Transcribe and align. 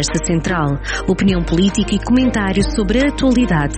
Conversa 0.00 0.24
Central. 0.24 0.66
Opinião 1.06 1.44
política 1.44 1.94
e 1.94 2.02
comentário 2.02 2.62
sobre 2.74 3.04
a 3.04 3.08
atualidade. 3.10 3.76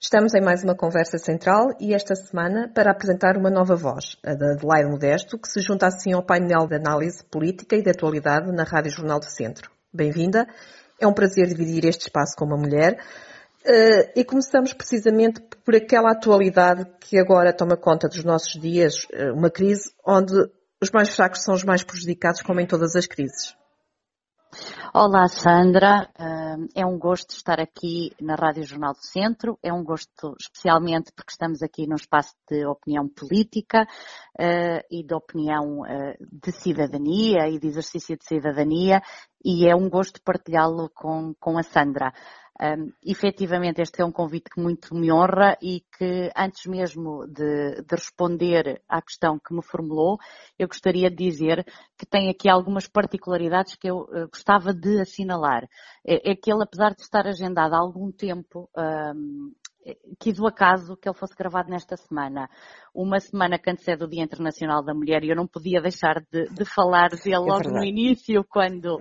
Estamos 0.00 0.32
em 0.34 0.40
mais 0.40 0.62
uma 0.62 0.76
conversa 0.76 1.18
central 1.18 1.70
e 1.80 1.92
esta 1.92 2.14
semana 2.14 2.70
para 2.72 2.92
apresentar 2.92 3.36
uma 3.36 3.50
nova 3.50 3.74
voz, 3.74 4.16
a 4.24 4.34
da 4.34 4.52
Adelaide 4.52 4.88
Modesto, 4.88 5.36
que 5.40 5.48
se 5.48 5.60
junta 5.60 5.88
assim 5.88 6.12
ao 6.12 6.24
painel 6.24 6.68
de 6.68 6.76
análise 6.76 7.24
política 7.24 7.74
e 7.74 7.82
de 7.82 7.90
atualidade 7.90 8.52
na 8.52 8.62
Rádio 8.62 8.92
Jornal 8.92 9.18
do 9.18 9.28
Centro. 9.28 9.72
Bem-vinda. 9.92 10.46
É 11.00 11.06
um 11.08 11.12
prazer 11.12 11.48
dividir 11.48 11.84
este 11.84 12.02
espaço 12.02 12.36
com 12.38 12.44
uma 12.44 12.56
mulher. 12.56 12.96
Uh, 13.68 14.12
e 14.14 14.24
começamos 14.24 14.72
precisamente 14.72 15.40
por 15.64 15.74
aquela 15.74 16.12
atualidade 16.12 16.86
que 17.00 17.18
agora 17.18 17.52
toma 17.52 17.76
conta 17.76 18.06
dos 18.06 18.22
nossos 18.22 18.52
dias, 18.60 19.06
uh, 19.06 19.34
uma 19.34 19.50
crise 19.50 19.90
onde 20.06 20.34
os 20.80 20.88
mais 20.92 21.08
fracos 21.08 21.42
são 21.42 21.52
os 21.52 21.64
mais 21.64 21.82
prejudicados, 21.82 22.42
como 22.42 22.60
em 22.60 22.66
todas 22.66 22.94
as 22.94 23.08
crises. 23.08 23.56
Olá 24.94 25.26
Sandra, 25.26 26.08
uh, 26.16 26.68
é 26.76 26.86
um 26.86 26.96
gosto 26.96 27.30
estar 27.30 27.58
aqui 27.58 28.12
na 28.20 28.36
Rádio 28.36 28.62
Jornal 28.62 28.92
do 28.92 29.04
Centro, 29.04 29.58
é 29.60 29.72
um 29.72 29.82
gosto 29.82 30.36
especialmente 30.40 31.10
porque 31.12 31.32
estamos 31.32 31.60
aqui 31.60 31.88
num 31.88 31.96
espaço 31.96 32.36
de 32.48 32.64
opinião 32.64 33.08
política 33.08 33.84
e 34.90 35.02
de 35.02 35.14
opinião 35.14 35.80
de 36.20 36.52
cidadania 36.52 37.48
e 37.48 37.58
de 37.58 37.66
exercício 37.66 38.16
de 38.16 38.24
cidadania 38.26 39.02
e 39.42 39.66
é 39.66 39.74
um 39.74 39.88
gosto 39.88 40.20
partilhá-lo 40.22 40.90
com, 40.94 41.34
com 41.40 41.56
a 41.56 41.62
Sandra. 41.62 42.12
Um, 42.58 42.90
efetivamente, 43.04 43.82
este 43.82 44.00
é 44.00 44.04
um 44.04 44.10
convite 44.10 44.48
que 44.48 44.60
muito 44.60 44.94
me 44.94 45.12
honra 45.12 45.58
e 45.60 45.82
que, 45.98 46.30
antes 46.34 46.64
mesmo 46.66 47.26
de, 47.26 47.82
de, 47.82 47.94
responder 47.94 48.82
à 48.88 49.02
questão 49.02 49.38
que 49.38 49.54
me 49.54 49.62
formulou, 49.62 50.18
eu 50.58 50.66
gostaria 50.66 51.10
de 51.10 51.16
dizer 51.16 51.66
que 51.98 52.06
tem 52.06 52.30
aqui 52.30 52.48
algumas 52.48 52.88
particularidades 52.88 53.76
que 53.76 53.90
eu 53.90 54.04
uh, 54.04 54.28
gostava 54.30 54.72
de 54.72 55.00
assinalar. 55.00 55.68
É, 56.06 56.30
é, 56.30 56.34
que 56.34 56.50
ele, 56.50 56.62
apesar 56.62 56.94
de 56.94 57.02
estar 57.02 57.26
agendado 57.26 57.74
há 57.74 57.78
algum 57.78 58.10
tempo, 58.10 58.70
um, 58.74 59.52
quis 60.18 60.38
o 60.38 60.46
acaso 60.46 60.96
que 60.96 61.08
ele 61.08 61.18
fosse 61.18 61.36
gravado 61.36 61.68
nesta 61.70 61.96
semana. 61.96 62.48
Uma 62.94 63.20
semana 63.20 63.58
que 63.58 63.70
antecede 63.70 64.02
o 64.02 64.08
Dia 64.08 64.24
Internacional 64.24 64.82
da 64.82 64.94
Mulher 64.94 65.22
e 65.22 65.30
eu 65.30 65.36
não 65.36 65.46
podia 65.46 65.80
deixar 65.80 66.22
de, 66.32 66.48
de 66.48 66.64
falar 66.64 67.10
dele 67.10 67.34
é 67.34 67.38
logo 67.38 67.68
no 67.68 67.84
início, 67.84 68.44
quando 68.48 68.98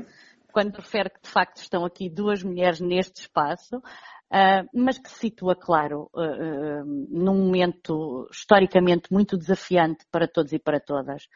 quando 0.55 0.77
refere 0.77 1.09
que 1.09 1.21
de 1.21 1.29
facto 1.29 1.57
estão 1.57 1.83
aqui 1.83 2.09
duas 2.09 2.41
mulheres 2.41 2.79
neste 2.79 3.19
espaço, 3.19 3.81
Uh, 4.25 4.67
mas 4.73 4.97
que 4.97 5.07
se 5.07 5.19
situa, 5.19 5.55
claro, 5.55 6.09
uh, 6.11 6.19
uh, 6.19 6.83
num 7.09 7.45
momento 7.45 8.27
historicamente 8.31 9.13
muito 9.13 9.37
desafiante 9.37 10.03
para 10.11 10.27
todos 10.27 10.51
e 10.51 10.57
para 10.57 10.79
todas. 10.79 11.27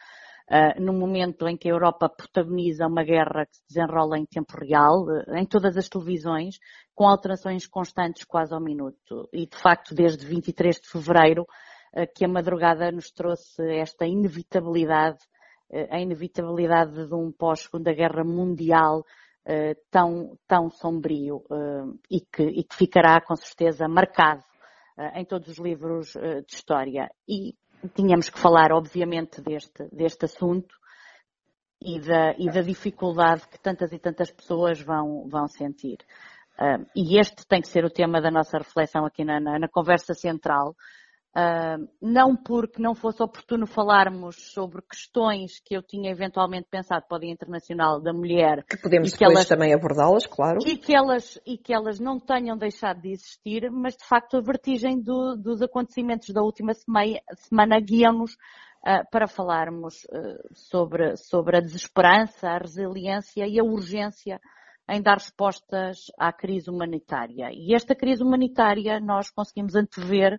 num 0.76 0.98
momento 0.98 1.46
em 1.46 1.56
que 1.56 1.68
a 1.68 1.72
Europa 1.72 2.08
protagoniza 2.08 2.88
uma 2.88 3.04
guerra 3.04 3.46
que 3.46 3.56
se 3.56 3.62
desenrola 3.68 4.18
em 4.18 4.26
tempo 4.26 4.58
real, 4.58 5.06
em 5.36 5.46
todas 5.46 5.76
as 5.76 5.88
televisões, 5.88 6.58
com 6.92 7.06
alterações 7.06 7.64
constantes 7.68 8.24
quase 8.24 8.52
ao 8.52 8.60
minuto. 8.60 9.28
E, 9.32 9.46
de 9.46 9.56
facto, 9.56 9.94
desde 9.94 10.26
23 10.26 10.80
de 10.80 10.88
fevereiro, 10.88 11.46
que 12.16 12.24
a 12.24 12.28
madrugada 12.28 12.90
nos 12.90 13.12
trouxe 13.12 13.62
esta 13.78 14.04
inevitabilidade 14.04 15.20
a 15.90 16.00
inevitabilidade 16.00 17.06
de 17.06 17.14
um 17.14 17.30
pós-segunda 17.30 17.92
guerra 17.92 18.24
mundial 18.24 19.00
uh, 19.00 19.80
tão, 19.90 20.36
tão 20.46 20.70
sombrio 20.70 21.44
uh, 21.50 21.98
e, 22.10 22.20
que, 22.20 22.42
e, 22.42 22.64
que, 22.64 22.76
ficará 22.76 23.20
com 23.20 23.36
certeza 23.36 23.88
marcado 23.88 24.42
uh, 24.98 25.18
em 25.18 25.24
todos 25.24 25.48
os 25.48 25.58
livros 25.58 26.12
de 26.46 26.54
história. 26.54 27.10
E 27.28 27.54
tínhamos 27.94 28.28
que 28.28 28.38
falar, 28.38 28.72
obviamente, 28.72 29.40
deste, 29.40 29.88
deste 29.92 30.24
assunto 30.24 30.74
e 31.80 32.00
da, 32.00 32.34
e 32.36 32.50
da 32.50 32.60
dificuldade 32.60 33.48
que 33.48 33.58
tantas 33.58 33.92
e 33.92 33.98
tantas 33.98 34.30
pessoas 34.30 34.80
vão, 34.80 35.26
vão 35.28 35.48
sentir. 35.48 35.98
e 36.94 37.18
este 37.18 37.46
tem 37.46 37.62
que 37.62 37.68
ser 37.68 37.86
o 37.86 37.90
tema 37.90 38.20
da 38.20 38.30
nossa 38.30 38.58
reflexão 38.58 39.06
aqui 39.06 39.24
na, 39.24 39.40
na, 39.40 39.58
na 39.58 39.68
conversa 39.68 40.12
central, 40.12 40.76
Uh, 41.30 41.88
não 42.02 42.34
porque 42.34 42.82
não 42.82 42.92
fosse 42.92 43.22
oportuno 43.22 43.64
falarmos 43.64 44.52
sobre 44.52 44.82
questões 44.82 45.60
que 45.64 45.76
eu 45.76 45.80
tinha 45.80 46.10
eventualmente 46.10 46.66
pensado 46.68 47.06
para 47.06 47.18
o 47.18 47.20
Dia 47.20 47.30
Internacional 47.30 48.00
da 48.00 48.12
Mulher. 48.12 48.64
Que 48.64 48.76
podemos 48.76 49.12
depois 49.12 49.36
elas, 49.36 49.48
também 49.48 49.72
abordá-las, 49.72 50.26
claro. 50.26 50.58
E 50.66 50.76
que, 50.76 50.92
elas, 50.92 51.40
e 51.46 51.56
que 51.56 51.72
elas 51.72 52.00
não 52.00 52.18
tenham 52.18 52.58
deixado 52.58 53.00
de 53.00 53.12
existir, 53.12 53.70
mas 53.70 53.96
de 53.96 54.04
facto 54.04 54.38
a 54.38 54.40
vertigem 54.40 55.00
do, 55.00 55.36
dos 55.36 55.62
acontecimentos 55.62 56.30
da 56.30 56.42
última 56.42 56.74
semana, 56.74 57.20
semana 57.36 57.78
guia-nos 57.78 58.32
uh, 58.32 59.08
para 59.12 59.28
falarmos 59.28 60.02
uh, 60.06 60.52
sobre, 60.52 61.16
sobre 61.16 61.58
a 61.58 61.60
desesperança, 61.60 62.48
a 62.48 62.58
resiliência 62.58 63.46
e 63.46 63.60
a 63.60 63.62
urgência 63.62 64.40
em 64.88 65.00
dar 65.00 65.18
respostas 65.18 66.06
à 66.18 66.32
crise 66.32 66.68
humanitária. 66.68 67.50
E 67.52 67.72
esta 67.74 67.94
crise 67.94 68.24
humanitária 68.24 68.98
nós 68.98 69.30
conseguimos 69.30 69.76
antever 69.76 70.38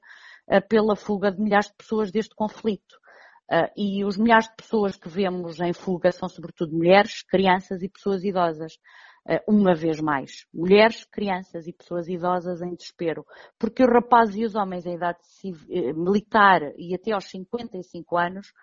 pela 0.59 0.95
fuga 0.95 1.31
de 1.31 1.41
milhares 1.41 1.67
de 1.67 1.75
pessoas 1.75 2.11
deste 2.11 2.35
conflito. 2.35 2.99
Uh, 3.51 3.67
e 3.75 4.05
os 4.05 4.17
milhares 4.17 4.47
de 4.47 4.55
pessoas 4.55 4.95
que 4.95 5.09
vemos 5.09 5.59
em 5.59 5.73
fuga 5.73 6.09
são 6.11 6.29
sobretudo 6.29 6.73
mulheres, 6.73 7.21
crianças 7.21 7.83
e 7.83 7.89
pessoas 7.89 8.23
idosas. 8.23 8.75
Uh, 9.27 9.39
uma 9.45 9.75
vez 9.75 9.99
mais, 9.99 10.45
mulheres, 10.53 11.03
crianças 11.05 11.67
e 11.67 11.73
pessoas 11.73 12.07
idosas 12.07 12.61
em 12.61 12.73
desespero. 12.73 13.25
Porque 13.59 13.83
os 13.83 13.89
rapazes 13.89 14.37
e 14.37 14.45
os 14.45 14.55
homens 14.55 14.85
em 14.85 14.95
idade 14.95 15.19
militar 15.95 16.61
e 16.77 16.95
até 16.95 17.11
aos 17.11 17.29
55 17.29 18.17
anos 18.17 18.53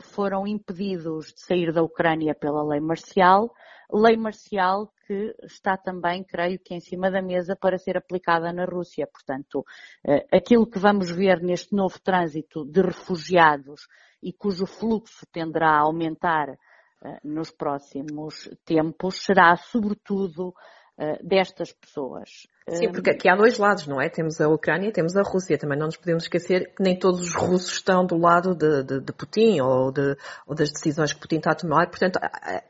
foram 0.00 0.46
impedidos 0.46 1.32
de 1.32 1.40
sair 1.40 1.72
da 1.72 1.82
Ucrânia 1.82 2.34
pela 2.34 2.64
lei 2.64 2.80
marcial, 2.80 3.50
lei 3.92 4.16
marcial 4.16 4.92
que 5.06 5.34
está 5.42 5.76
também, 5.76 6.24
creio 6.24 6.58
que, 6.58 6.74
em 6.74 6.80
cima 6.80 7.10
da 7.10 7.22
mesa 7.22 7.56
para 7.56 7.78
ser 7.78 7.96
aplicada 7.96 8.52
na 8.52 8.64
Rússia. 8.64 9.06
Portanto, 9.06 9.64
eh, 10.04 10.26
aquilo 10.32 10.66
que 10.66 10.78
vamos 10.78 11.10
ver 11.10 11.42
neste 11.42 11.74
novo 11.74 12.00
trânsito 12.00 12.64
de 12.64 12.80
refugiados 12.80 13.86
e 14.22 14.32
cujo 14.32 14.66
fluxo 14.66 15.26
tenderá 15.30 15.70
a 15.70 15.80
aumentar 15.80 16.48
eh, 16.50 17.20
nos 17.22 17.50
próximos 17.50 18.48
tempos 18.64 19.22
será, 19.22 19.56
sobretudo, 19.56 20.48
eh, 20.48 20.83
destas 21.22 21.72
pessoas. 21.72 22.46
Sim, 22.70 22.90
porque 22.92 23.10
aqui 23.10 23.28
há 23.28 23.36
dois 23.36 23.58
lados, 23.58 23.86
não 23.86 24.00
é? 24.00 24.08
Temos 24.08 24.40
a 24.40 24.48
Ucrânia 24.48 24.88
e 24.88 24.92
temos 24.92 25.16
a 25.16 25.22
Rússia. 25.22 25.58
Também 25.58 25.78
não 25.78 25.86
nos 25.86 25.96
podemos 25.96 26.22
esquecer 26.22 26.74
que 26.74 26.82
nem 26.82 26.98
todos 26.98 27.20
os 27.20 27.34
russos 27.34 27.72
estão 27.72 28.06
do 28.06 28.16
lado 28.16 28.54
de, 28.54 28.82
de, 28.84 29.00
de 29.00 29.12
Putin 29.12 29.60
ou, 29.60 29.92
de, 29.92 30.16
ou, 30.46 30.54
das 30.54 30.70
decisões 30.70 31.12
que 31.12 31.20
Putin 31.20 31.36
está 31.36 31.50
a 31.50 31.56
tomar. 31.56 31.90
Portanto, 31.90 32.18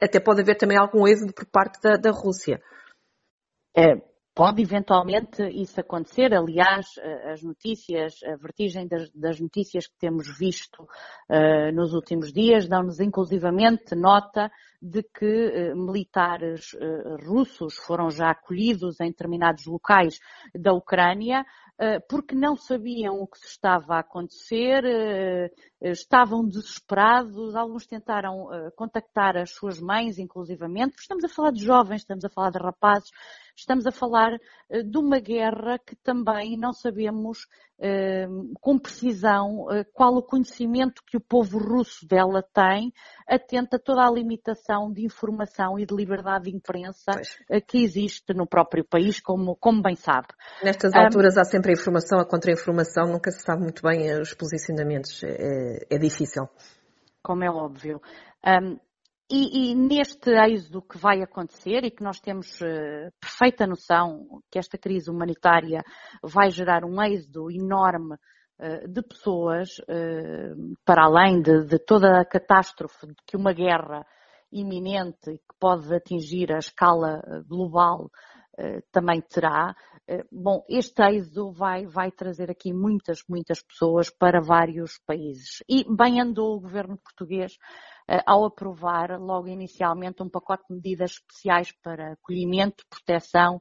até 0.01 0.19
pode 0.19 0.41
haver 0.41 0.57
também 0.57 0.77
algum 0.77 1.07
êxodo 1.07 1.33
por 1.33 1.47
parte 1.47 1.81
da, 1.81 1.97
da 1.97 2.11
Rússia. 2.11 2.61
É, 3.77 3.97
Pode 4.35 4.61
eventualmente 4.61 5.45
isso 5.49 5.81
acontecer, 5.81 6.35
aliás, 6.35 6.87
as 7.31 7.41
notícias, 7.41 8.21
a 8.25 8.35
vertigem 8.35 8.89
das, 8.89 9.09
das 9.13 9.39
notícias 9.39 9.87
que 9.87 9.97
temos 9.97 10.27
visto 10.37 10.83
uh, 10.83 11.73
nos 11.73 11.95
últimos 11.95 12.33
dias 12.33 12.67
dão-nos 12.67 12.99
inclusivamente 12.99 13.95
nota 13.95 14.51
de 14.83 15.05
que 15.05 15.73
uh, 15.73 15.77
militares 15.77 16.73
uh, 16.73 17.17
russos 17.25 17.77
foram 17.77 18.11
já 18.11 18.31
acolhidos 18.31 19.01
em 19.01 19.07
determinados 19.07 19.67
locais 19.67 20.19
da 20.53 20.73
Ucrânia 20.73 21.45
porque 22.09 22.37
não 22.37 22.55
sabiam 22.55 23.21
o 23.21 23.27
que 23.27 23.37
se 23.37 23.49
estava 23.49 23.97
a 23.97 23.99
acontecer, 23.99 25.51
estavam 25.91 26.47
desesperados, 26.47 27.55
alguns 27.55 27.87
tentaram 27.87 28.49
contactar 28.75 29.37
as 29.37 29.51
suas 29.51 29.81
mães, 29.81 30.19
inclusivamente, 30.19 30.97
estamos 30.99 31.25
a 31.25 31.29
falar 31.29 31.51
de 31.51 31.63
jovens, 31.63 32.01
estamos 32.01 32.25
a 32.25 32.31
falar 32.31 32.51
de 32.51 32.59
rapazes, 32.59 33.11
estamos 33.57 33.87
a 33.87 33.93
falar 33.93 34.33
eh, 34.69 34.83
de 34.83 34.99
uma 34.99 35.19
guerra 35.19 35.79
que 35.79 35.97
também 35.97 36.57
não 36.57 36.73
sabemos 36.73 37.47
eh, 37.79 38.27
com 38.61 38.79
precisão 38.79 39.71
eh, 39.71 39.85
qual 39.93 40.15
o 40.15 40.23
conhecimento 40.23 41.03
que 41.07 41.17
o 41.17 41.21
povo 41.21 41.59
russo 41.59 42.07
dela 42.07 42.43
tem, 42.53 42.93
atenta 43.29 43.77
a 43.77 43.81
toda 43.81 44.03
a 44.03 44.11
limitação 44.11 44.93
de 44.93 45.05
informação 45.05 45.79
e 45.79 45.87
de 45.87 45.95
liberdade 45.95 46.45
de 46.45 46.57
imprensa 46.57 47.13
pois. 47.13 47.63
que 47.67 47.83
existe 47.83 48.35
no 48.35 48.47
próprio 48.47 48.85
país, 48.85 49.21
como, 49.21 49.57
como 49.57 49.83
bem 49.83 49.97
sabe. 49.97 50.29
Nestas 50.63 50.93
alturas 50.95 51.37
um, 51.37 51.41
há 51.41 51.45
sempre 51.45 51.71
a 51.71 51.75
informação, 51.75 52.19
a 52.21 52.27
contra-informação, 52.27 53.07
nunca 53.07 53.31
se 53.31 53.43
sabe 53.43 53.63
muito 53.63 53.83
bem 53.83 54.21
os 54.21 54.35
posicionamentos, 54.35 55.23
é, 55.25 55.74
é 55.91 55.99
difícil. 55.99 56.49
Como 57.23 57.45
é 57.45 57.51
óbvio. 57.51 58.01
Um, 58.47 58.79
e, 59.31 59.71
e, 59.71 59.75
neste 59.75 60.31
êxodo 60.31 60.83
que 60.83 60.99
vai 60.99 61.23
acontecer 61.23 61.83
e 61.83 61.91
que 61.91 62.03
nós 62.03 62.21
temos 62.21 62.61
uh, 62.61 63.11
perfeita 63.19 63.67
noção 63.67 64.43
que 64.51 64.59
esta 64.59 64.77
crise 64.77 65.11
humanitária 65.11 65.83
vai 66.23 66.51
gerar 66.51 66.85
um 66.85 67.03
êxodo 67.03 67.51
enorme 67.51 68.15
uh, 68.15 68.87
de 68.87 69.03
pessoas, 69.03 69.79
uh, 69.79 70.77
para 70.85 71.05
além 71.05 71.41
de, 71.41 71.65
de, 71.65 71.79
toda 71.79 72.21
a 72.21 72.25
catástrofe 72.25 73.07
que 73.27 73.37
uma 73.37 73.55
guerra 73.55 74.05
iminente 74.53 75.33
que 75.33 75.59
pode 75.59 75.93
atingir 75.95 76.53
a 76.53 76.59
escala 76.59 77.21
global 77.49 78.11
também 78.93 79.21
terá. 79.21 79.75
Bom, 80.31 80.65
este 80.69 81.03
êxodo 81.03 81.53
vai, 81.53 81.87
vai 81.87 82.11
trazer 82.11 82.51
aqui 82.51 82.73
muitas, 82.73 83.21
muitas 83.29 83.63
pessoas 83.63 84.11
para 84.11 84.41
vários 84.41 84.99
países. 85.07 85.63
E 85.69 85.85
bem 85.95 86.21
andou 86.21 86.57
o 86.57 86.61
governo 86.61 86.99
português 86.99 87.57
ao 88.27 88.45
aprovar 88.45 89.19
logo 89.19 89.49
inicialmente 89.49 90.23
um 90.23 90.29
pacote 90.29 90.65
de 90.69 90.75
medidas 90.75 91.13
especiais 91.13 91.73
para 91.83 92.13
acolhimento, 92.13 92.85
proteção 92.89 93.61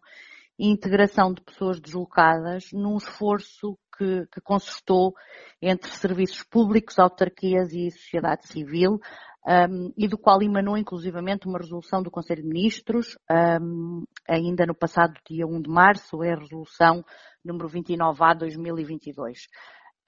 e 0.60 0.70
integração 0.70 1.34
de 1.34 1.42
pessoas 1.42 1.80
deslocadas 1.80 2.66
num 2.72 2.98
esforço 2.98 3.78
que, 3.98 4.26
que 4.32 4.42
concertou 4.42 5.14
entre 5.62 5.90
serviços 5.92 6.44
públicos, 6.44 7.00
autarquias 7.00 7.72
e 7.74 7.90
sociedade 7.92 8.48
civil, 8.48 9.00
um, 9.46 9.94
e 9.98 10.08
do 10.08 10.18
qual 10.18 10.42
emanou 10.42 10.78
inclusivamente 10.78 11.48
uma 11.48 11.60
resolução 11.60 12.02
do 12.02 12.10
Conselho 12.10 12.42
de 12.42 12.48
Ministros, 12.48 13.18
um, 13.62 14.04
ainda 14.28 14.66
no 14.66 14.74
passado 14.74 15.14
dia 15.30 15.46
1 15.46 15.62
de 15.62 15.70
março, 15.70 16.24
é 16.24 16.34
a 16.34 16.40
resolução 16.40 17.04
número 17.44 17.68
29A 17.68 18.38
2022. 18.38 19.48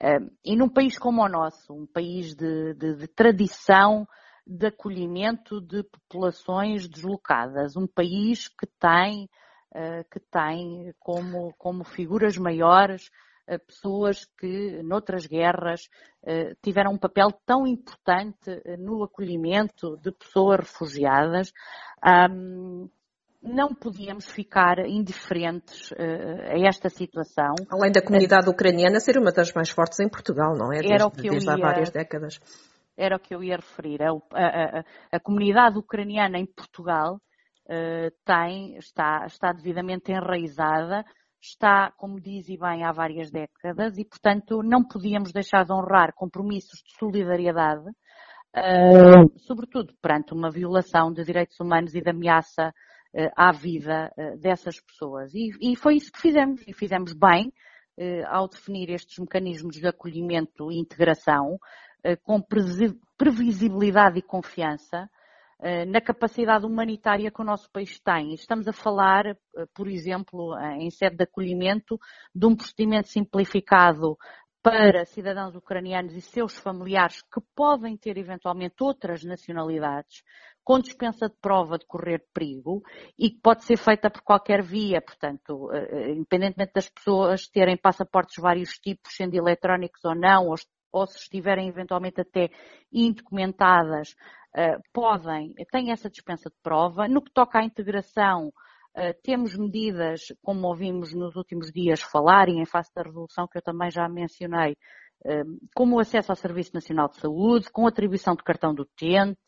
Um, 0.02 0.30
e 0.44 0.56
num 0.56 0.68
país 0.68 0.98
como 0.98 1.22
o 1.22 1.28
nosso, 1.28 1.72
um 1.72 1.86
país 1.86 2.34
de, 2.34 2.74
de, 2.74 2.96
de 2.96 3.08
tradição 3.08 4.06
de 4.46 4.66
acolhimento 4.66 5.60
de 5.60 5.82
populações 5.82 6.88
deslocadas, 6.88 7.76
um 7.76 7.86
país 7.86 8.48
que 8.48 8.66
tem, 8.78 9.28
uh, 9.74 10.04
que 10.10 10.20
tem 10.20 10.94
como, 10.98 11.52
como 11.58 11.84
figuras 11.84 12.38
maiores 12.38 13.10
pessoas 13.66 14.24
que, 14.38 14.82
noutras 14.82 15.26
guerras, 15.26 15.88
eh, 16.24 16.54
tiveram 16.62 16.92
um 16.92 16.98
papel 16.98 17.28
tão 17.44 17.66
importante 17.66 18.50
eh, 18.64 18.76
no 18.76 19.04
acolhimento 19.04 19.96
de 19.98 20.10
pessoas 20.12 20.60
refugiadas. 20.60 21.52
Não 23.42 23.72
podíamos 23.72 24.28
ficar 24.28 24.78
indiferentes 24.80 25.92
eh, 25.92 26.54
a 26.54 26.68
esta 26.68 26.88
situação. 26.88 27.54
Além 27.70 27.92
da 27.92 28.02
comunidade 28.02 28.48
ucraniana 28.48 28.98
ser 28.98 29.18
uma 29.18 29.30
das 29.30 29.52
mais 29.52 29.70
fortes 29.70 30.00
em 30.00 30.08
Portugal, 30.08 30.56
não 30.56 30.72
é? 30.72 30.78
Desde, 30.78 30.92
Era 30.94 31.06
o 31.06 31.10
que 31.10 31.28
desde 31.28 31.46
ia... 31.46 31.54
há 31.54 31.56
várias 31.56 31.90
décadas 31.90 32.40
era 32.96 33.16
o 33.16 33.20
que 33.20 33.34
eu 33.34 33.44
ia 33.44 33.56
referir. 33.56 34.02
A, 34.02 34.10
a, 34.10 34.78
a, 34.78 34.84
a 35.12 35.20
comunidade 35.20 35.78
ucraniana 35.78 36.38
em 36.38 36.46
Portugal 36.46 37.20
uh, 37.66 38.10
tem, 38.24 38.76
está, 38.78 39.26
está 39.26 39.52
devidamente 39.52 40.10
enraizada 40.10 41.04
está, 41.40 41.92
como 41.96 42.20
diz 42.20 42.48
e 42.48 42.56
bem, 42.56 42.84
há 42.84 42.92
várias 42.92 43.30
décadas 43.30 43.98
e, 43.98 44.04
portanto, 44.04 44.62
não 44.62 44.82
podíamos 44.82 45.32
deixar 45.32 45.64
de 45.64 45.72
honrar 45.72 46.12
compromissos 46.14 46.82
de 46.82 46.96
solidariedade, 46.98 47.88
uh, 47.88 49.38
sobretudo 49.38 49.94
perante 50.00 50.32
uma 50.32 50.50
violação 50.50 51.12
de 51.12 51.24
direitos 51.24 51.58
humanos 51.60 51.94
e 51.94 52.00
de 52.00 52.10
ameaça 52.10 52.68
uh, 52.68 53.30
à 53.36 53.52
vida 53.52 54.10
uh, 54.16 54.38
dessas 54.38 54.80
pessoas. 54.80 55.32
E, 55.34 55.50
e, 55.60 55.76
foi 55.76 55.96
isso 55.96 56.10
que 56.10 56.20
fizemos, 56.20 56.62
e 56.66 56.72
fizemos 56.72 57.12
bem 57.12 57.52
ao 58.28 58.46
definir 58.46 58.90
estes 58.90 59.18
mecanismos 59.18 59.76
de 59.76 59.88
acolhimento 59.88 60.70
e 60.70 60.78
integração 60.78 61.58
com 62.24 62.42
previsibilidade 63.16 64.18
e 64.18 64.22
confiança, 64.22 65.08
na 65.86 66.00
capacidade 66.00 66.66
humanitária 66.66 67.30
que 67.30 67.40
o 67.40 67.44
nosso 67.44 67.70
país 67.70 67.98
tem. 68.00 68.34
Estamos 68.34 68.68
a 68.68 68.72
falar, 68.72 69.26
eh, 69.26 69.36
por 69.74 69.88
exemplo, 69.88 70.54
eh, 70.58 70.76
em 70.80 70.90
sede 70.90 71.16
de 71.16 71.24
acolhimento, 71.24 71.98
de 72.34 72.46
um 72.46 72.54
procedimento 72.54 73.08
simplificado 73.08 74.16
para 74.62 75.04
cidadãos 75.06 75.54
ucranianos 75.54 76.14
e 76.14 76.20
seus 76.20 76.56
familiares 76.58 77.22
que 77.22 77.40
podem 77.54 77.96
ter 77.96 78.18
eventualmente 78.18 78.82
outras 78.82 79.22
nacionalidades, 79.24 80.22
com 80.64 80.80
dispensa 80.80 81.28
de 81.28 81.36
prova 81.40 81.78
de 81.78 81.86
correr 81.86 82.26
perigo 82.34 82.82
e 83.16 83.30
que 83.30 83.40
pode 83.40 83.64
ser 83.64 83.76
feita 83.76 84.10
por 84.10 84.22
qualquer 84.22 84.62
via, 84.62 85.00
portanto, 85.00 85.70
independentemente 86.10 86.72
das 86.74 86.88
pessoas 86.88 87.46
terem 87.46 87.76
passaportes 87.76 88.34
de 88.34 88.42
vários 88.42 88.70
tipos, 88.70 89.14
sendo 89.14 89.36
eletrónicos 89.36 90.04
ou 90.04 90.16
não, 90.16 90.48
ou, 90.92 91.06
se 91.06 91.18
estiverem 91.18 91.68
eventualmente 91.68 92.20
até 92.20 92.50
indocumentadas, 92.92 94.16
eh, 94.18 94.45
podem, 94.92 95.52
têm 95.70 95.90
essa 95.90 96.08
dispensa 96.08 96.48
de 96.48 96.56
prova. 96.62 97.06
No 97.08 97.22
que 97.22 97.32
toca 97.32 97.58
à 97.58 97.64
integração, 97.64 98.48
uh, 98.48 99.22
temos 99.22 99.56
medidas, 99.56 100.32
como 100.42 100.66
ouvimos 100.66 101.12
nos 101.14 101.36
últimos 101.36 101.70
dias 101.70 102.00
falar, 102.00 102.48
e 102.48 102.58
em 102.58 102.64
face 102.64 102.90
da 102.94 103.02
resolução 103.02 103.46
que 103.46 103.58
eu 103.58 103.62
também 103.62 103.90
já 103.90 104.08
mencionei, 104.08 104.72
uh, 105.24 105.68
como 105.74 105.96
o 105.96 106.00
acesso 106.00 106.32
ao 106.32 106.36
Serviço 106.36 106.72
Nacional 106.74 107.08
de 107.08 107.16
Saúde, 107.16 107.70
com 107.70 107.86
atribuição 107.86 108.34
de 108.34 108.42
cartão 108.42 108.74
do 108.74 108.82
utente, 108.82 109.38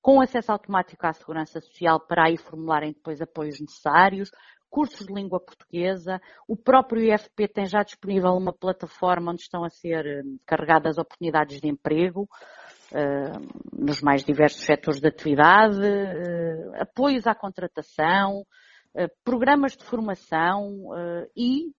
com 0.00 0.20
acesso 0.20 0.52
automático 0.52 1.06
à 1.06 1.12
Segurança 1.12 1.60
Social 1.60 2.00
para 2.00 2.26
aí 2.26 2.36
formularem 2.36 2.92
depois 2.92 3.20
apoios 3.20 3.60
necessários, 3.60 4.30
cursos 4.70 5.06
de 5.06 5.12
língua 5.12 5.40
portuguesa. 5.40 6.20
O 6.46 6.56
próprio 6.56 7.02
IFP 7.02 7.48
tem 7.48 7.66
já 7.66 7.82
disponível 7.82 8.32
uma 8.32 8.52
plataforma 8.52 9.32
onde 9.32 9.42
estão 9.42 9.64
a 9.64 9.70
ser 9.70 10.24
carregadas 10.46 10.98
oportunidades 10.98 11.60
de 11.60 11.68
emprego. 11.68 12.28
Eh, 12.92 13.32
nos 13.72 14.00
mais 14.00 14.24
diversos 14.24 14.64
setores 14.64 15.00
de 15.00 15.08
atividade, 15.08 15.80
eh, 15.84 16.80
apoios 16.80 17.26
à 17.26 17.34
contratação, 17.34 18.44
programas 19.22 19.76
de 19.76 19.84
formação 19.84 20.90
e 21.36 21.70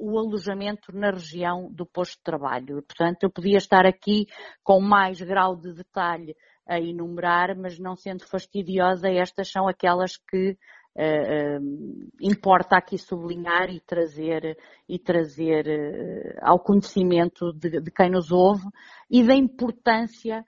o 0.00 0.18
alojamento 0.18 0.90
na 0.92 1.10
região 1.10 1.70
do 1.70 1.86
posto 1.86 2.16
de 2.16 2.24
trabalho. 2.24 2.82
Portanto, 2.82 3.22
eu 3.22 3.30
podia 3.30 3.58
estar 3.58 3.86
aqui 3.86 4.26
com 4.64 4.80
mais 4.80 5.20
grau 5.20 5.54
de 5.54 5.72
detalhe 5.72 6.34
a 6.66 6.80
enumerar, 6.80 7.54
mas 7.56 7.78
não 7.78 7.94
sendo 7.94 8.26
fastidiosa, 8.26 9.08
estas 9.08 9.50
são 9.50 9.68
aquelas 9.68 10.16
que 10.16 10.56
Uh, 10.96 12.08
importa 12.20 12.76
aqui 12.76 12.96
sublinhar 12.96 13.68
e 13.68 13.80
trazer, 13.80 14.56
e 14.88 14.96
trazer 14.96 15.66
uh, 15.66 16.38
ao 16.40 16.60
conhecimento 16.60 17.52
de, 17.52 17.80
de, 17.80 17.90
quem 17.90 18.08
nos 18.08 18.30
ouve 18.30 18.62
e 19.10 19.24
da 19.24 19.34
importância 19.34 20.44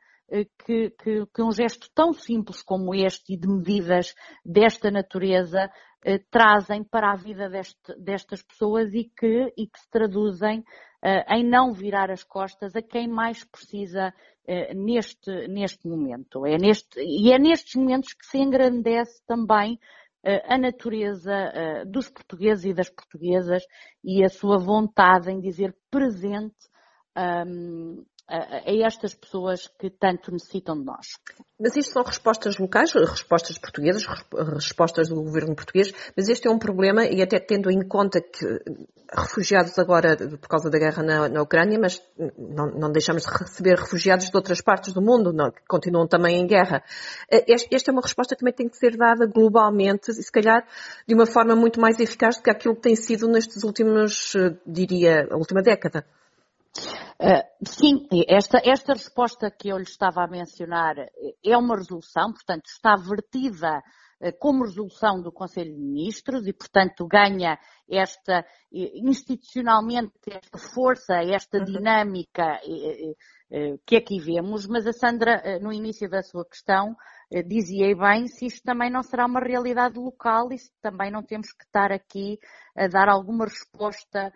que, 0.64 0.90
que, 0.90 1.26
que, 1.26 1.42
um 1.42 1.50
gesto 1.50 1.88
tão 1.92 2.12
simples 2.12 2.62
como 2.62 2.94
este 2.94 3.34
e 3.34 3.36
de 3.36 3.48
medidas 3.48 4.14
desta 4.44 4.88
natureza 4.88 5.68
trazem 6.30 6.84
para 6.84 7.12
a 7.12 7.16
vida 7.16 7.48
deste, 7.48 7.94
destas 7.98 8.42
pessoas 8.42 8.92
e 8.92 9.04
que, 9.04 9.52
e 9.56 9.66
que 9.66 9.78
se 9.78 9.88
traduzem 9.88 10.64
em 11.28 11.44
não 11.48 11.72
virar 11.72 12.10
as 12.10 12.24
costas 12.24 12.74
a 12.74 12.82
quem 12.82 13.06
mais 13.06 13.44
precisa 13.44 14.12
neste, 14.74 15.46
neste 15.46 15.86
momento. 15.86 16.44
É 16.44 16.58
neste, 16.58 17.00
e 17.00 17.32
é 17.32 17.38
nestes 17.38 17.76
momentos 17.76 18.12
que 18.12 18.26
se 18.26 18.38
engrandece 18.38 19.24
também 19.26 19.78
a 20.44 20.58
natureza 20.58 21.84
dos 21.86 22.10
portugueses 22.10 22.64
e 22.64 22.74
das 22.74 22.90
portuguesas 22.90 23.62
e 24.02 24.24
a 24.24 24.28
sua 24.28 24.58
vontade 24.58 25.30
em 25.30 25.40
dizer 25.40 25.74
presente 25.90 26.68
um, 27.16 28.04
a, 28.28 28.62
estas 28.86 29.14
pessoas 29.14 29.68
que 29.78 29.88
tanto 29.90 30.32
necessitam 30.32 30.76
de 30.76 30.84
nós. 30.84 31.06
Mas 31.58 31.76
isto 31.76 31.92
são 31.92 32.02
respostas 32.02 32.58
locais, 32.58 32.92
respostas 32.92 33.58
portuguesas, 33.58 34.04
respostas 34.54 35.08
do 35.08 35.22
governo 35.22 35.54
português, 35.54 35.92
mas 36.16 36.28
este 36.28 36.48
é 36.48 36.50
um 36.50 36.58
problema 36.58 37.04
e 37.04 37.22
até 37.22 37.38
tendo 37.38 37.70
em 37.70 37.86
conta 37.86 38.20
que 38.20 38.60
refugiados 39.16 39.78
agora 39.78 40.16
por 40.16 40.48
causa 40.48 40.68
da 40.68 40.78
guerra 40.78 41.02
na, 41.02 41.28
na 41.28 41.42
Ucrânia, 41.42 41.78
mas 41.78 42.02
não, 42.36 42.66
não, 42.72 42.90
deixamos 42.90 43.22
de 43.22 43.30
receber 43.30 43.78
refugiados 43.78 44.28
de 44.28 44.36
outras 44.36 44.60
partes 44.60 44.92
do 44.92 45.00
mundo, 45.00 45.32
não, 45.32 45.50
que 45.50 45.62
continuam 45.68 46.08
também 46.08 46.40
em 46.40 46.46
guerra. 46.46 46.82
Eh, 47.30 47.54
esta 47.70 47.90
é 47.90 47.92
uma 47.92 48.02
resposta 48.02 48.34
que 48.34 48.40
também 48.40 48.54
tem 48.54 48.68
que 48.68 48.76
ser 48.76 48.96
dada 48.96 49.26
globalmente 49.26 50.10
e 50.10 50.14
se 50.14 50.32
calhar 50.32 50.66
de 51.06 51.14
uma 51.14 51.26
forma 51.26 51.54
muito 51.54 51.80
mais 51.80 52.00
eficaz 52.00 52.36
do 52.36 52.42
que 52.42 52.50
aquilo 52.50 52.74
que 52.74 52.82
tem 52.82 52.96
sido 52.96 53.28
nestes 53.28 53.62
últimos, 53.62 54.34
eh, 54.34 54.56
diria, 54.66 55.28
a 55.30 55.36
última 55.36 55.62
década. 55.62 56.04
Uh, 57.18 57.42
sim, 57.66 58.06
esta, 58.28 58.60
esta 58.62 58.92
resposta 58.92 59.50
que 59.50 59.68
eu 59.70 59.78
lhe 59.78 59.84
estava 59.84 60.22
a 60.22 60.28
mencionar 60.28 60.96
é 61.42 61.56
uma 61.56 61.76
resolução, 61.76 62.30
portanto, 62.30 62.66
está 62.66 62.94
vertida 62.94 63.78
uh, 64.20 64.38
como 64.38 64.64
resolução 64.64 65.22
do 65.22 65.32
Conselho 65.32 65.72
de 65.74 65.80
Ministros 65.80 66.46
e, 66.46 66.52
portanto, 66.52 67.06
ganha 67.06 67.58
esta, 67.88 68.44
institucionalmente, 68.70 70.12
esta 70.28 70.58
força, 70.74 71.14
esta 71.22 71.58
uhum. 71.58 71.64
dinâmica 71.64 72.60
que 73.86 73.94
aqui 73.94 74.18
vemos, 74.18 74.66
mas 74.66 74.88
a 74.88 74.92
Sandra, 74.92 75.60
no 75.60 75.72
início 75.72 76.10
da 76.10 76.20
sua 76.20 76.44
questão, 76.44 76.96
dizia 77.46 77.94
bem 77.94 78.26
se 78.26 78.46
isto 78.46 78.64
também 78.64 78.90
não 78.90 79.04
será 79.04 79.24
uma 79.24 79.38
realidade 79.38 80.00
local 80.00 80.52
e 80.52 80.58
se 80.58 80.72
também 80.82 81.12
não 81.12 81.22
temos 81.22 81.52
que 81.52 81.62
estar 81.62 81.92
aqui 81.92 82.40
a 82.76 82.88
dar 82.88 83.08
alguma 83.08 83.44
resposta 83.44 84.32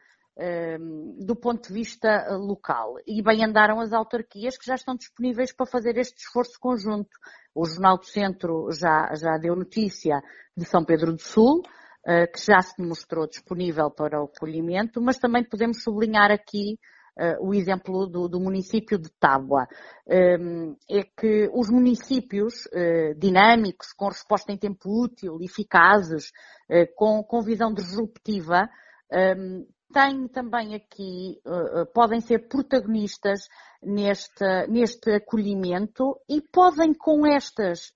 do 1.19 1.37
ponto 1.37 1.69
de 1.69 1.75
vista 1.75 2.09
eh, 2.09 2.35
local. 2.35 2.95
E 3.07 3.23
bem 3.23 3.45
andaram 3.45 3.79
as 3.81 3.93
autarquias 3.93 4.57
que 4.57 4.67
já 4.67 4.75
estão 4.75 4.97
disponíveis 4.97 5.53
para 5.53 5.67
fazer 5.67 5.99
este 5.99 6.19
esforço 6.19 6.59
conjunto. 6.59 7.11
O 7.55 7.67
Jornal 7.67 7.99
do 7.99 8.07
Centro 8.07 8.71
já, 8.73 9.13
já 9.15 9.37
deu 9.37 9.55
notícia 9.55 10.23
de 10.57 10.65
São 10.65 10.85
Pedro 10.85 11.13
do 11.13 11.21
Sul, 11.21 11.63
eh, 12.07 12.27
que 12.27 12.41
já 12.41 12.61
se 12.63 12.81
mostrou 12.81 13.29
disponível 13.29 13.91
para 13.91 14.21
o 14.21 14.25
acolhimento, 14.25 15.01
mas 15.01 15.19
também 15.19 15.45
podemos 15.45 15.83
sublinhar 15.83 16.31
aqui 16.31 16.79
uh, 17.19 17.47
o 17.47 17.53
exemplo 17.53 18.07
do, 18.07 18.27
do, 18.27 18.41
município 18.41 18.99
de 18.99 19.11
Tábua. 19.21 19.67
Um, 20.07 20.75
é 20.89 21.03
que 21.03 21.51
os 21.53 21.69
municípios 21.69 22.67
dinâmicos, 23.19 23.93
com 23.93 24.09
resposta 24.09 24.53
em 24.53 24.57
tempo 24.57 24.89
útil, 25.05 25.39
eficazes, 25.43 26.33
com, 26.97 27.23
com 27.23 27.43
visão 27.43 27.75
disruptiva, 27.75 28.69
um, 29.37 29.67
têm 29.93 30.29
também 30.29 30.75
aqui, 30.75 31.41
podem 31.95 32.21
ser 32.21 32.49
protagonistas 32.49 33.49
neste, 33.83 34.45
neste 34.69 35.13
acolhimento 35.13 36.17
e 36.29 36.41
podem 36.41 36.95
com 36.95 37.27
estas 37.27 37.93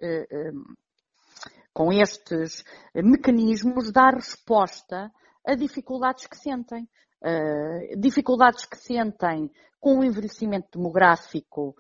com 1.73 1.93
estes 1.93 2.65
mecanismos 2.95 3.91
dar 3.93 4.15
resposta 4.15 5.11
a 5.45 5.55
dificuldades 5.55 6.27
que 6.27 6.37
sentem. 6.37 6.89
Uh, 7.21 7.99
dificuldades 7.99 8.67
que 8.67 8.77
sentem 8.77 9.51
com 9.81 9.99
o 9.99 10.05
envelhecimento 10.05 10.79
demográfico 10.79 11.75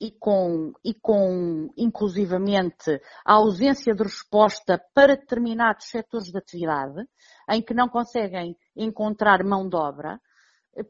e, 0.00 0.10
com, 0.12 0.72
e 0.84 0.94
com, 0.94 1.68
inclusivamente, 1.76 3.00
a 3.24 3.34
ausência 3.34 3.94
de 3.94 4.02
resposta 4.02 4.80
para 4.94 5.16
determinados 5.16 5.86
setores 5.88 6.30
de 6.30 6.38
atividade, 6.38 7.04
em 7.50 7.60
que 7.60 7.74
não 7.74 7.88
conseguem 7.88 8.56
encontrar 8.76 9.42
mão 9.42 9.68
de 9.68 9.76
obra. 9.76 10.20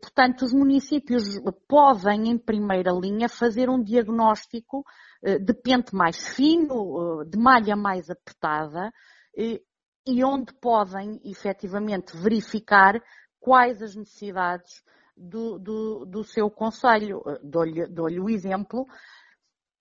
Portanto, 0.00 0.42
os 0.44 0.52
municípios 0.52 1.22
podem, 1.68 2.28
em 2.28 2.36
primeira 2.38 2.90
linha, 2.90 3.28
fazer 3.28 3.70
um 3.70 3.82
diagnóstico 3.82 4.84
uh, 5.24 5.38
de 5.38 5.54
pente 5.54 5.94
mais 5.94 6.34
fino, 6.34 7.24
de 7.24 7.38
malha 7.38 7.76
mais 7.76 8.10
apertada, 8.10 8.92
e 10.06 10.24
onde 10.24 10.52
podem 10.60 11.20
efetivamente 11.24 12.16
verificar 12.16 13.00
quais 13.40 13.82
as 13.82 13.94
necessidades 13.94 14.82
do, 15.16 15.58
do, 15.58 16.04
do 16.04 16.24
seu 16.24 16.50
Conselho. 16.50 17.22
Dou-lhe 17.42 17.86
dou 17.86 18.06
o 18.06 18.30
exemplo 18.30 18.86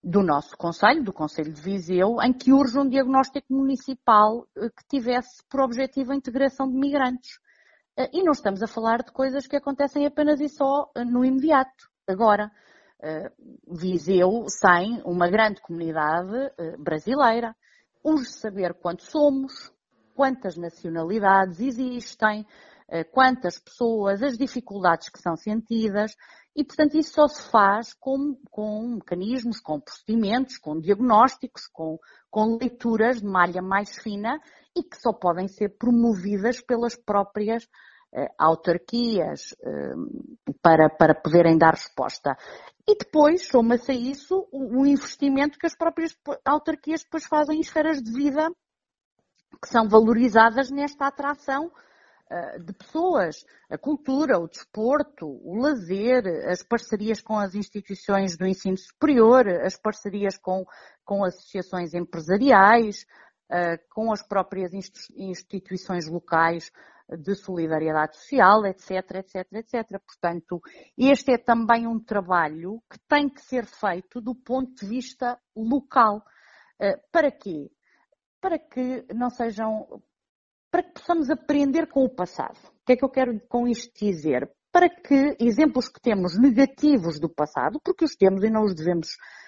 do 0.04 0.22
nosso 0.22 0.56
Conselho, 0.56 1.04
do 1.04 1.12
Conselho 1.12 1.52
de 1.52 1.60
Viseu, 1.60 2.22
em 2.22 2.32
que 2.32 2.54
urge 2.54 2.78
um 2.78 2.88
diagnóstico 2.88 3.52
municipal 3.52 4.48
eh, 4.56 4.70
que 4.70 4.88
tivesse 4.88 5.44
por 5.50 5.62
objetivo 5.62 6.12
a 6.12 6.16
integração 6.16 6.70
de 6.70 6.78
migrantes. 6.78 7.40
Eh, 7.98 8.10
e 8.14 8.24
não 8.24 8.32
estamos 8.32 8.62
a 8.62 8.68
falar 8.68 9.02
de 9.02 9.12
coisas 9.12 9.48
que 9.48 9.56
acontecem 9.56 10.06
apenas 10.06 10.40
e 10.40 10.48
só 10.48 10.92
eh, 10.96 11.04
no 11.04 11.26
imediato. 11.26 11.90
Agora, 12.08 12.52
Viseu 13.68 14.46
tem 14.62 15.02
uma 15.04 15.30
grande 15.30 15.62
comunidade 15.62 16.32
brasileira. 16.80 17.56
Urge 18.04 18.30
saber 18.30 18.74
quantos 18.76 19.08
somos, 19.12 19.72
quantas 20.16 20.56
nacionalidades 20.56 21.60
existem, 21.60 22.42
eh, 22.42 22.46
quantas 23.12 23.58
pessoas, 23.60 24.22
as 24.22 24.38
dificuldades 24.38 25.10
que 25.10 25.20
são 25.20 25.36
sentidas, 25.36 26.16
e, 26.56 26.64
portanto, 26.64 26.96
isso 26.96 27.14
só 27.14 27.28
se 27.28 27.50
faz 27.50 27.94
com, 27.94 28.38
com 28.50 28.96
mecanismos, 28.96 29.60
com 29.60 29.80
procedimentos, 29.80 30.58
com 30.58 30.80
diagnósticos, 30.80 31.68
com, 31.68 32.00
com 32.32 32.58
leituras 32.58 33.20
de 33.20 33.28
malha 33.28 33.62
mais 33.62 33.98
fina 33.98 34.40
e 34.74 34.82
que 34.82 34.96
só 34.98 35.12
podem 35.12 35.50
ser 35.50 35.78
promovidas 35.78 36.62
pelas 36.62 36.96
próprias 36.96 37.68
eh, 38.14 38.30
autarquias 38.38 39.54
eh, 39.62 39.96
para, 40.62 40.90
para 40.90 41.14
poderem 41.14 41.58
dar 41.58 41.74
resposta. 41.74 42.38
E 42.88 42.96
depois, 42.98 43.48
soma-se 43.48 43.92
a 43.92 43.96
isso, 43.96 44.48
o, 44.50 44.82
o 44.82 44.86
investimento 44.86 45.60
que 45.60 45.66
as 45.66 45.76
próprias 45.76 46.16
autarquias 46.46 47.04
depois 47.04 47.26
fazem 47.26 47.58
em 47.58 47.62
esferas 47.62 48.02
de 48.02 48.14
vida 48.14 48.50
que 49.62 49.68
são 49.68 49.90
valorizadas 49.90 50.72
nesta 50.72 51.08
atração 51.08 51.70
de 52.66 52.74
pessoas. 52.74 53.46
A 53.70 53.78
cultura, 53.78 54.40
o 54.40 54.48
desporto, 54.48 55.28
o 55.28 55.58
lazer, 55.62 56.26
as 56.50 56.64
parcerias 56.64 57.22
com 57.22 57.38
as 57.38 57.56
instituições 57.56 58.38
do 58.38 58.46
ensino 58.46 58.78
superior, 58.78 59.48
as 59.48 59.78
parcerias 59.78 60.38
com, 60.38 60.66
com 61.04 61.24
associações 61.24 61.94
empresariais, 61.94 63.06
uh, 63.52 63.78
com 63.90 64.12
as 64.12 64.26
próprias 64.28 64.72
instituições 65.16 66.08
locais 66.10 66.72
de 67.08 67.36
solidariedade 67.36 68.18
social, 68.18 68.66
etc, 68.66 68.92
etc, 69.18 69.48
etc. 69.54 70.02
Portanto, 70.04 70.60
este 70.98 71.34
é 71.34 71.38
também 71.38 71.86
um 71.86 72.00
trabalho 72.00 72.82
que 72.90 72.98
tem 73.08 73.30
que 73.30 73.42
ser 73.42 73.66
feito 73.66 74.20
do 74.20 74.34
ponto 74.34 74.74
de 74.74 74.88
vista 74.88 75.40
local. 75.56 76.24
Uh, 76.82 77.00
para 77.12 77.32
quê? 77.32 77.70
para 78.46 78.60
que 78.60 79.04
não 79.12 79.32
sejam, 79.32 80.04
para 80.76 80.84
que 80.84 80.92
possamos 80.92 81.30
aprender 81.30 81.88
com 81.88 82.04
o 82.04 82.10
passado. 82.10 82.58
O 82.66 82.86
que 82.86 82.92
é 82.92 82.96
que 82.98 83.06
eu 83.06 83.10
quero 83.10 83.40
com 83.48 83.66
isto 83.66 83.94
dizer? 83.98 84.52
Para 84.74 84.90
que 84.90 85.38
exemplos 85.40 85.88
que 85.88 86.02
temos 86.02 86.38
negativos 86.38 87.18
do 87.18 87.30
passado, 87.30 87.80
porque 87.82 88.04
os 88.04 88.14
temos 88.14 88.44
e 88.44 88.50
não 88.50 88.66
os 88.66 88.76
devemos 88.76 89.08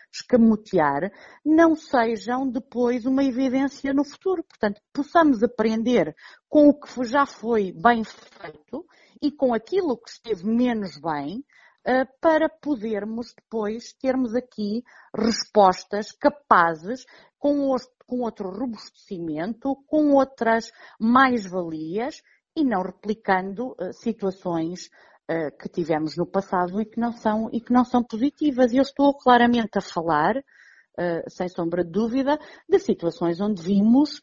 escamotear, 0.10 1.12
não 1.46 1.76
sejam 1.76 2.50
depois 2.50 3.06
uma 3.06 3.26
evidência 3.26 3.94
no 3.94 4.06
futuro. 4.06 4.42
Portanto, 4.42 4.80
possamos 4.94 5.44
aprender 5.44 6.16
com 6.48 6.70
o 6.70 6.80
que 6.80 7.04
já 7.04 7.26
foi 7.26 7.74
bem 7.74 8.06
feito 8.06 8.86
e 9.22 9.30
com 9.30 9.54
aquilo 9.54 9.98
que 9.98 10.10
esteve 10.10 10.46
menos 10.46 10.98
bem, 10.98 11.44
eh, 11.90 12.06
para 12.22 12.50
podermos 12.50 13.34
depois 13.34 13.94
termos 13.94 14.36
aqui 14.36 14.84
respostas 15.14 16.12
capazes 16.12 17.06
com, 17.40 17.76
com 18.06 18.22
outro 18.22 18.50
robustecimento, 18.50 19.76
com 19.88 20.14
outras 20.14 20.72
mais-valias 21.00 22.22
e 22.56 22.64
não 22.64 22.82
replicando 22.82 23.70
uh, 23.74 23.94
situações 23.94 24.88
uh, 25.30 25.56
que 25.60 25.70
tivemos 25.70 26.18
no 26.18 26.26
passado 26.26 26.82
e 26.82 26.86
que 26.86 27.00
não 27.00 27.12
são, 27.12 27.50
e 27.54 27.62
que 27.62 27.72
não 27.72 27.86
são 27.86 28.04
positivas. 28.04 28.74
Eu 28.74 28.82
estou 28.82 29.16
claramente 29.16 29.78
a 29.78 29.82
falar, 29.82 30.38
uh, 30.38 31.30
sem 31.30 31.48
sombra 31.48 31.84
de 31.84 31.92
dúvida, 31.92 32.40
de 32.68 32.80
situações 32.80 33.40
onde 33.40 33.62
vimos 33.62 34.22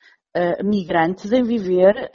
migrantes 0.65 1.31
em 1.31 1.45
viver 1.45 2.11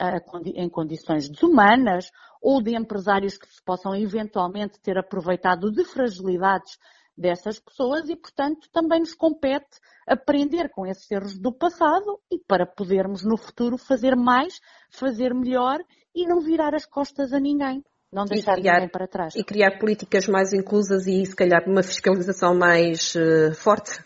em 0.54 0.68
condições 0.68 1.26
desumanas 1.26 2.10
ou 2.42 2.62
de 2.62 2.76
empresários 2.76 3.38
que 3.38 3.46
se 3.46 3.64
possam 3.64 3.94
eventualmente 3.94 4.78
ter 4.78 4.98
aproveitado 4.98 5.72
de 5.72 5.82
fragilidades 5.86 6.76
dessas 7.20 7.60
pessoas 7.60 8.08
e, 8.08 8.16
portanto, 8.16 8.68
também 8.72 9.00
nos 9.00 9.14
compete 9.14 9.78
aprender 10.06 10.70
com 10.70 10.86
esses 10.86 11.08
erros 11.10 11.38
do 11.38 11.52
passado 11.52 12.18
e 12.32 12.38
para 12.38 12.66
podermos 12.66 13.22
no 13.24 13.36
futuro 13.36 13.76
fazer 13.76 14.16
mais, 14.16 14.58
fazer 14.90 15.34
melhor 15.34 15.78
e 16.14 16.26
não 16.26 16.40
virar 16.40 16.74
as 16.74 16.86
costas 16.86 17.32
a 17.32 17.38
ninguém. 17.38 17.84
Não 18.10 18.24
deixar 18.24 18.56
criar, 18.56 18.74
ninguém 18.74 18.88
para 18.88 19.06
trás. 19.06 19.36
E 19.36 19.44
criar 19.44 19.78
políticas 19.78 20.26
mais 20.26 20.52
inclusas 20.52 21.06
e, 21.06 21.24
se 21.24 21.36
calhar, 21.36 21.62
uma 21.68 21.82
fiscalização 21.82 22.54
mais 22.54 23.14
uh, 23.14 23.54
forte 23.54 24.02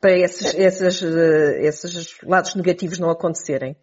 para 0.00 0.12
esses, 0.12 0.54
esses, 0.54 1.02
uh, 1.02 1.56
esses 1.58 2.20
lados 2.22 2.54
negativos 2.54 2.98
não 2.98 3.10
acontecerem. 3.10 3.76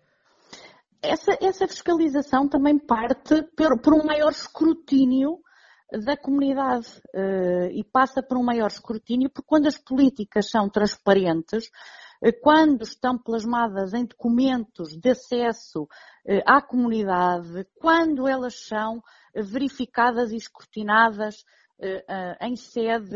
Essa, 1.02 1.38
essa 1.42 1.68
fiscalização 1.68 2.48
também 2.48 2.80
parte 2.80 3.44
por, 3.58 3.82
por 3.82 3.94
um 3.94 4.06
maior 4.06 4.32
escrutínio 4.32 5.43
da 5.92 6.18
comunidade 6.18 6.88
uh, 7.14 7.70
e 7.72 7.84
passa 7.84 8.22
por 8.24 8.38
um 8.38 8.44
maior 8.44 8.68
escrutínio, 8.68 9.30
porque 9.30 9.48
quando 9.48 9.68
as 9.68 9.78
políticas 9.78 10.50
são 10.50 10.70
transparentes, 10.70 11.68
uh, 12.22 12.32
quando 12.42 12.84
estão 12.84 13.18
plasmadas 13.18 13.94
em 13.94 14.06
documentos 14.06 14.98
de 14.98 15.10
acesso 15.10 15.84
uh, 15.84 16.42
à 16.46 16.62
comunidade, 16.62 17.68
quando 17.80 18.28
elas 18.28 18.66
são 18.66 19.04
verificadas 19.36 20.32
e 20.32 20.38
escrutinadas 20.38 21.44
em 22.40 22.56
sede 22.56 23.10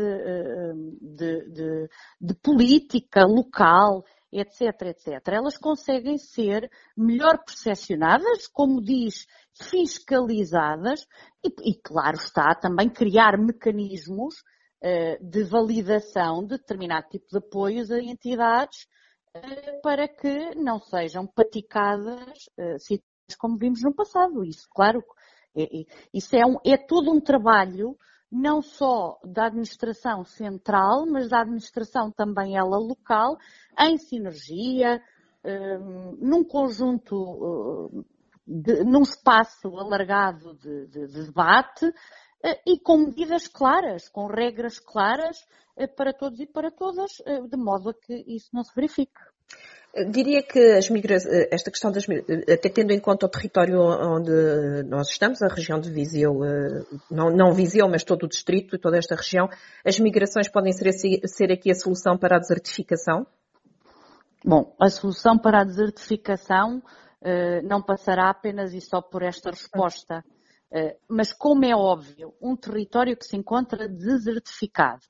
de, 1.00 1.48
de, 1.48 1.88
de 2.20 2.34
política 2.34 3.24
local, 3.24 4.04
etc, 4.32 4.82
etc. 4.88 5.28
Elas 5.28 5.56
conseguem 5.56 6.18
ser 6.18 6.70
melhor 6.96 7.38
percepcionadas, 7.44 8.46
como 8.46 8.82
diz, 8.82 9.26
fiscalizadas 9.54 11.06
e, 11.44 11.70
e 11.70 11.74
claro 11.80 12.16
está, 12.16 12.54
também 12.54 12.88
criar 12.88 13.38
mecanismos 13.38 14.36
uh, 14.82 15.24
de 15.24 15.44
validação 15.44 16.42
de 16.42 16.58
determinado 16.58 17.08
tipo 17.08 17.26
de 17.30 17.38
apoios 17.38 17.90
a 17.90 18.00
entidades 18.00 18.86
uh, 19.36 19.80
para 19.82 20.06
que 20.06 20.54
não 20.54 20.78
sejam 20.80 21.26
praticadas 21.26 22.20
uh, 22.58 22.78
situações 22.78 23.08
como 23.38 23.58
vimos 23.58 23.82
no 23.82 23.94
passado. 23.94 24.44
Isso, 24.44 24.66
claro, 24.70 25.04
é, 25.54 25.62
é, 25.62 25.84
isso 26.14 26.34
é, 26.36 26.46
um, 26.46 26.56
é 26.64 26.76
todo 26.76 27.10
um 27.10 27.20
trabalho 27.20 27.96
não 28.30 28.60
só 28.60 29.18
da 29.24 29.46
administração 29.46 30.24
central, 30.24 31.06
mas 31.06 31.28
da 31.28 31.40
administração 31.40 32.10
também 32.10 32.56
ela 32.56 32.78
local, 32.78 33.36
em 33.78 33.96
sinergia, 33.96 35.00
num 36.18 36.44
conjunto 36.44 38.04
de, 38.48 38.82
num 38.84 39.02
espaço 39.02 39.68
alargado 39.76 40.54
de, 40.54 40.86
de, 40.86 41.06
de 41.06 41.24
debate 41.26 41.92
eh, 42.42 42.60
e 42.66 42.78
com 42.78 42.98
medidas 42.98 43.46
claras, 43.46 44.08
com 44.08 44.26
regras 44.26 44.78
claras 44.78 45.46
eh, 45.76 45.86
para 45.86 46.14
todos 46.14 46.40
e 46.40 46.46
para 46.46 46.70
todas, 46.70 47.20
eh, 47.26 47.42
de 47.42 47.56
modo 47.56 47.90
a 47.90 47.94
que 47.94 48.24
isso 48.26 48.48
não 48.52 48.64
se 48.64 48.74
verifique. 48.74 49.20
Diria 50.10 50.42
que 50.42 50.58
esta 51.50 51.70
questão 51.70 51.90
das 51.90 52.04
até 52.52 52.68
tendo 52.68 52.92
em 52.92 53.00
conta 53.00 53.26
o 53.26 53.28
território 53.28 53.80
onde 53.80 54.82
nós 54.84 55.08
estamos, 55.08 55.42
a 55.42 55.48
região 55.48 55.80
de 55.80 55.90
Viseu, 55.90 56.40
não, 57.10 57.30
não 57.30 57.52
Viseu, 57.52 57.88
mas 57.88 58.04
todo 58.04 58.24
o 58.24 58.28
distrito 58.28 58.76
e 58.76 58.78
toda 58.78 58.98
esta 58.98 59.16
região, 59.16 59.48
as 59.84 59.98
migrações 59.98 60.48
podem 60.48 60.72
ser, 60.72 60.92
ser 61.26 61.50
aqui 61.50 61.70
a 61.70 61.74
solução 61.74 62.16
para 62.18 62.36
a 62.36 62.38
desertificação? 62.38 63.26
Bom, 64.44 64.76
a 64.78 64.88
solução 64.88 65.36
para 65.38 65.62
a 65.62 65.64
desertificação 65.64 66.82
não 67.64 67.82
passará 67.82 68.30
apenas 68.30 68.74
e 68.74 68.80
só 68.80 69.00
por 69.00 69.22
esta 69.22 69.50
resposta. 69.50 70.22
Mas, 71.08 71.32
como 71.32 71.64
é 71.64 71.74
óbvio, 71.74 72.34
um 72.40 72.54
território 72.54 73.16
que 73.16 73.24
se 73.24 73.36
encontra 73.36 73.88
desertificado, 73.88 75.02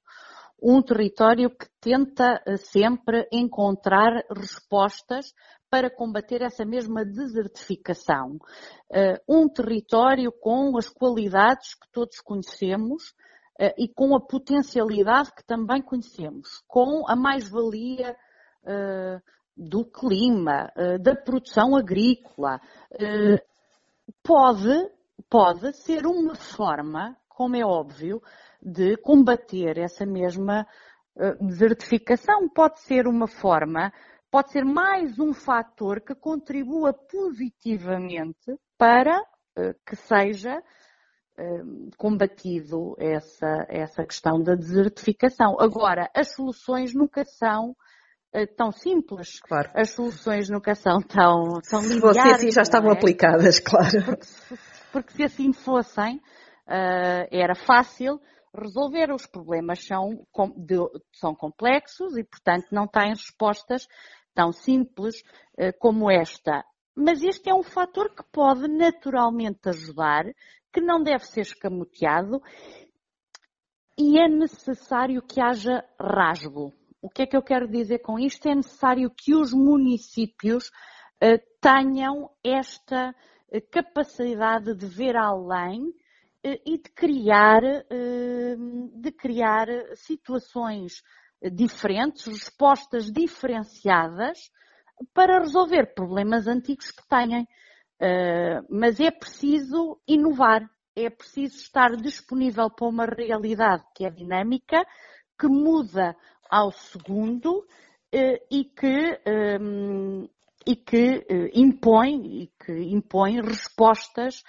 um 0.60 0.82
território 0.82 1.50
que 1.50 1.66
tenta 1.80 2.42
uh, 2.46 2.56
sempre 2.56 3.28
encontrar 3.32 4.24
respostas 4.34 5.32
para 5.70 5.90
combater 5.90 6.42
essa 6.42 6.64
mesma 6.64 7.04
desertificação. 7.04 8.38
Um 9.28 9.46
território 9.50 10.32
com 10.32 10.78
as 10.78 10.88
qualidades 10.88 11.74
que 11.74 11.86
todos 11.92 12.20
conhecemos 12.20 13.12
e 13.76 13.86
com 13.86 14.16
a 14.16 14.20
potencialidade 14.20 15.30
que 15.34 15.44
também 15.44 15.82
conhecemos, 15.82 16.62
com 16.66 17.06
a 17.06 17.14
mais-valia 17.14 18.16
do 19.54 19.84
clima, 19.84 20.72
da 21.02 21.14
produção 21.14 21.76
agrícola, 21.76 22.62
pode, 24.22 24.90
pode 25.28 25.76
ser 25.76 26.06
uma 26.06 26.34
forma, 26.34 27.14
como 27.28 27.56
é 27.56 27.62
óbvio, 27.62 28.22
de 28.60 28.96
combater 28.98 29.78
essa 29.78 30.04
mesma 30.06 30.66
desertificação. 31.40 32.48
Pode 32.48 32.80
ser 32.80 33.06
uma 33.06 33.26
forma, 33.26 33.92
pode 34.30 34.52
ser 34.52 34.64
mais 34.64 35.18
um 35.18 35.32
fator 35.32 36.00
que 36.00 36.14
contribua 36.14 36.92
positivamente 36.92 38.56
para 38.76 39.20
que 39.84 39.96
seja 39.96 40.62
combatido 41.96 42.94
essa, 42.98 43.66
essa 43.68 44.04
questão 44.04 44.42
da 44.42 44.54
desertificação. 44.54 45.56
Agora, 45.60 46.10
as 46.14 46.34
soluções 46.34 46.92
nunca 46.94 47.24
são 47.24 47.74
eh, 48.32 48.46
tão 48.46 48.72
simples. 48.72 49.40
Claro. 49.40 49.70
As 49.74 49.90
soluções 49.90 50.48
nunca 50.50 50.74
são 50.74 51.00
tão, 51.00 51.60
tão 51.68 51.80
Se 51.80 52.00
fosse 52.00 52.20
assim 52.20 52.50
já 52.50 52.62
estavam 52.62 52.90
é? 52.90 52.94
aplicadas, 52.94 53.60
claro. 53.60 54.04
Porque, 54.04 54.26
porque, 54.92 55.12
se 55.12 55.22
assim 55.22 55.52
fossem, 55.52 56.20
era 57.30 57.54
fácil 57.54 58.20
resolver. 58.58 59.12
Os 59.12 59.26
problemas 59.26 59.84
são, 59.86 60.26
são 61.12 61.34
complexos 61.34 62.16
e, 62.16 62.24
portanto, 62.24 62.66
não 62.70 62.86
têm 62.86 63.10
respostas 63.10 63.86
tão 64.34 64.52
simples 64.52 65.20
uh, 65.58 65.76
como 65.78 66.10
esta. 66.10 66.64
Mas 66.94 67.22
este 67.22 67.48
é 67.48 67.54
um 67.54 67.62
fator 67.62 68.14
que 68.14 68.24
pode 68.32 68.68
naturalmente 68.68 69.68
ajudar, 69.68 70.24
que 70.72 70.80
não 70.80 71.02
deve 71.02 71.24
ser 71.24 71.42
escamoteado 71.42 72.40
e 73.98 74.18
é 74.20 74.28
necessário 74.28 75.20
que 75.20 75.40
haja 75.40 75.84
rasgo. 76.00 76.72
O 77.02 77.08
que 77.08 77.22
é 77.22 77.26
que 77.26 77.36
eu 77.36 77.42
quero 77.42 77.68
dizer 77.68 77.98
com 77.98 78.18
isto? 78.18 78.48
É 78.48 78.54
necessário 78.54 79.10
que 79.10 79.34
os 79.34 79.52
municípios 79.52 80.68
uh, 81.22 81.40
tenham 81.60 82.30
esta 82.44 83.10
uh, 83.10 83.60
capacidade 83.70 84.74
de 84.74 84.86
ver 84.86 85.16
além 85.16 85.92
e 86.44 86.78
de 86.78 86.90
criar, 86.94 87.60
de 88.94 89.12
criar 89.12 89.66
situações 89.96 91.02
diferentes, 91.52 92.26
respostas 92.26 93.10
diferenciadas 93.10 94.50
para 95.12 95.40
resolver 95.40 95.94
problemas 95.94 96.46
antigos 96.46 96.90
que 96.90 97.06
têm. 97.08 97.46
mas 98.70 99.00
é 99.00 99.10
preciso 99.10 100.00
inovar, 100.06 100.68
é 100.96 101.10
preciso 101.10 101.56
estar 101.56 101.96
disponível 101.96 102.70
para 102.70 102.88
uma 102.88 103.04
realidade 103.06 103.84
que 103.94 104.04
é 104.04 104.10
dinâmica, 104.10 104.84
que 105.38 105.46
muda 105.46 106.16
ao 106.50 106.72
segundo 106.72 107.66
eh, 108.12 108.40
e 108.50 108.64
que, 108.64 109.20
ehm, 109.26 110.26
e 110.66 110.76
que 110.76 111.26
eh, 111.28 111.50
impõe, 111.54 112.42
e 112.42 112.52
que 112.64 112.72
impõe 112.72 113.40
respostas 113.40 114.42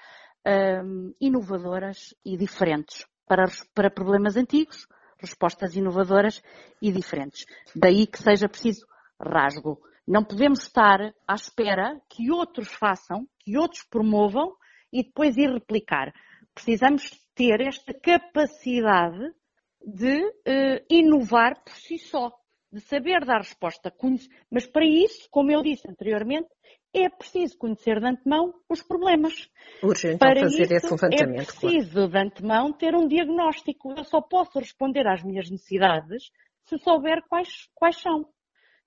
ehm, 0.46 1.12
inovadoras 1.20 2.14
e 2.26 2.38
diferentes 2.38 3.06
para, 3.28 3.46
para 3.74 3.92
problemas 3.92 4.36
antigos, 4.36 4.88
respostas 5.20 5.76
inovadoras 5.76 6.42
e 6.82 6.92
diferentes. 6.92 7.46
Daí 7.76 8.08
que 8.08 8.22
seja 8.22 8.50
preciso 8.50 8.86
rasgo. 9.20 9.82
Não 10.08 10.24
podemos 10.24 10.64
estar 10.64 11.14
à 11.28 11.36
espera 11.36 12.02
que 12.10 12.32
outros 12.32 12.70
façam, 12.70 13.28
que 13.40 13.58
outros 13.58 13.84
promovam 13.84 14.56
e 14.92 15.04
depois 15.04 15.38
ir 15.38 15.52
replicar. 15.52 16.12
Precisamos 16.54 17.12
ter 17.36 17.62
esta 17.62 17.94
capacidade 17.94 19.34
de 19.86 20.26
uh, 20.26 20.86
inovar 20.90 21.64
por 21.64 21.74
si 21.74 22.00
só, 22.00 22.32
de 22.72 22.82
saber 22.82 23.24
dar 23.24 23.40
resposta. 23.40 23.94
Mas 24.50 24.66
para 24.66 24.86
isso, 24.86 25.28
como 25.30 25.52
eu 25.52 25.62
disse 25.62 25.88
anteriormente, 25.88 26.50
é 26.94 27.10
preciso 27.10 27.58
conhecer 27.58 28.00
de 28.00 28.08
antemão 28.08 28.54
os 28.68 28.82
problemas. 28.82 29.50
Urgente 29.84 30.16
então 30.16 30.28
para 30.28 30.42
fazer 30.42 30.64
isso, 30.64 30.74
esse 30.74 30.92
levantamento. 30.92 31.42
É 31.42 31.46
preciso 31.46 31.94
claro. 31.94 32.10
de 32.10 32.18
antemão 32.18 32.74
ter 32.74 32.96
um 32.96 33.08
diagnóstico. 33.08 33.94
Eu 33.96 34.04
só 34.04 34.22
posso 34.22 34.60
responder 34.60 35.08
às 35.08 35.24
minhas 35.24 35.50
necessidades 35.50 36.32
se 36.66 36.78
souber 36.80 37.24
quais, 37.28 37.68
quais 37.76 38.00
são. 38.00 38.26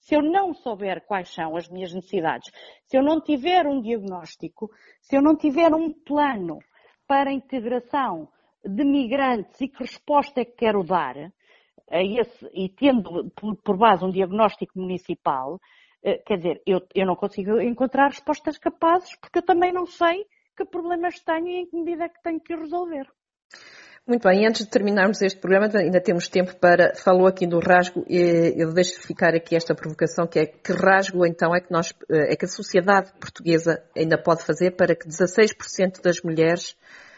Se 0.00 0.16
eu 0.16 0.22
não 0.22 0.52
souber 0.52 1.04
quais 1.06 1.32
são 1.32 1.56
as 1.56 1.68
minhas 1.68 1.92
necessidades, 1.94 2.50
se 2.86 2.96
eu 2.96 3.02
não 3.02 3.20
tiver 3.20 3.66
um 3.66 3.80
diagnóstico, 3.80 4.68
se 5.00 5.16
eu 5.16 5.22
não 5.22 5.36
tiver 5.36 5.72
um 5.72 5.92
plano 5.92 6.58
para 7.06 7.30
a 7.30 7.32
integração 7.32 8.28
de 8.64 8.84
migrantes 8.84 9.60
e 9.60 9.68
que 9.68 9.82
resposta 9.82 10.40
é 10.40 10.44
que 10.44 10.56
quero 10.56 10.82
dar, 10.82 11.14
esse, 11.90 12.50
e 12.52 12.68
tendo 12.68 13.30
por, 13.30 13.56
por 13.56 13.76
base 13.76 14.04
um 14.04 14.10
diagnóstico 14.10 14.78
municipal, 14.78 15.60
quer 16.26 16.36
dizer, 16.36 16.62
eu, 16.66 16.80
eu 16.94 17.06
não 17.06 17.16
consigo 17.16 17.60
encontrar 17.60 18.08
respostas 18.08 18.58
capazes 18.58 19.14
porque 19.16 19.38
eu 19.38 19.42
também 19.42 19.72
não 19.72 19.86
sei 19.86 20.26
que 20.56 20.64
problemas 20.64 21.20
tenho 21.20 21.48
e 21.48 21.56
em 21.60 21.66
que 21.66 21.76
medida 21.76 22.04
é 22.04 22.08
que 22.08 22.22
tenho 22.22 22.40
que 22.40 22.54
resolver. 22.54 23.06
Muito 24.04 24.26
bem, 24.26 24.44
antes 24.44 24.64
de 24.64 24.70
terminarmos 24.70 25.22
este 25.22 25.38
programa, 25.38 25.68
ainda 25.78 26.00
temos 26.00 26.26
tempo 26.26 26.56
para. 26.56 26.92
Falou 26.96 27.24
aqui 27.28 27.46
do 27.46 27.60
rasgo, 27.60 28.04
eu 28.08 28.72
deixo 28.74 29.00
ficar 29.00 29.32
aqui 29.32 29.54
esta 29.54 29.76
provocação, 29.76 30.26
que 30.26 30.40
é 30.40 30.46
que 30.46 30.72
rasgo 30.72 31.24
então 31.24 31.54
é 31.54 31.60
que, 31.60 31.70
nós, 31.70 31.94
eh, 32.10 32.32
é 32.32 32.36
que 32.36 32.44
a 32.44 32.48
sociedade 32.48 33.12
portuguesa 33.20 33.80
ainda 33.96 34.20
pode 34.20 34.42
fazer 34.42 34.72
para 34.72 34.96
que 34.96 35.06
16% 35.06 36.02
das 36.02 36.20
mulheres 36.20 36.76
eh, 36.80 37.11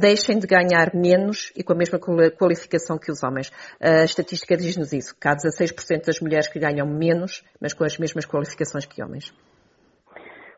deixem 0.00 0.38
de 0.38 0.46
ganhar 0.46 0.94
menos 0.94 1.52
e 1.56 1.62
com 1.62 1.72
a 1.72 1.76
mesma 1.76 1.98
qualificação 1.98 2.98
que 2.98 3.10
os 3.10 3.22
homens. 3.22 3.50
A 3.80 4.04
estatística 4.04 4.56
diz-nos 4.56 4.92
isso, 4.92 5.14
que 5.18 5.28
há 5.28 5.34
16% 5.34 6.06
das 6.06 6.20
mulheres 6.20 6.48
que 6.48 6.58
ganham 6.58 6.86
menos, 6.86 7.44
mas 7.60 7.74
com 7.74 7.84
as 7.84 7.98
mesmas 7.98 8.24
qualificações 8.24 8.86
que 8.86 9.02
homens. 9.02 9.32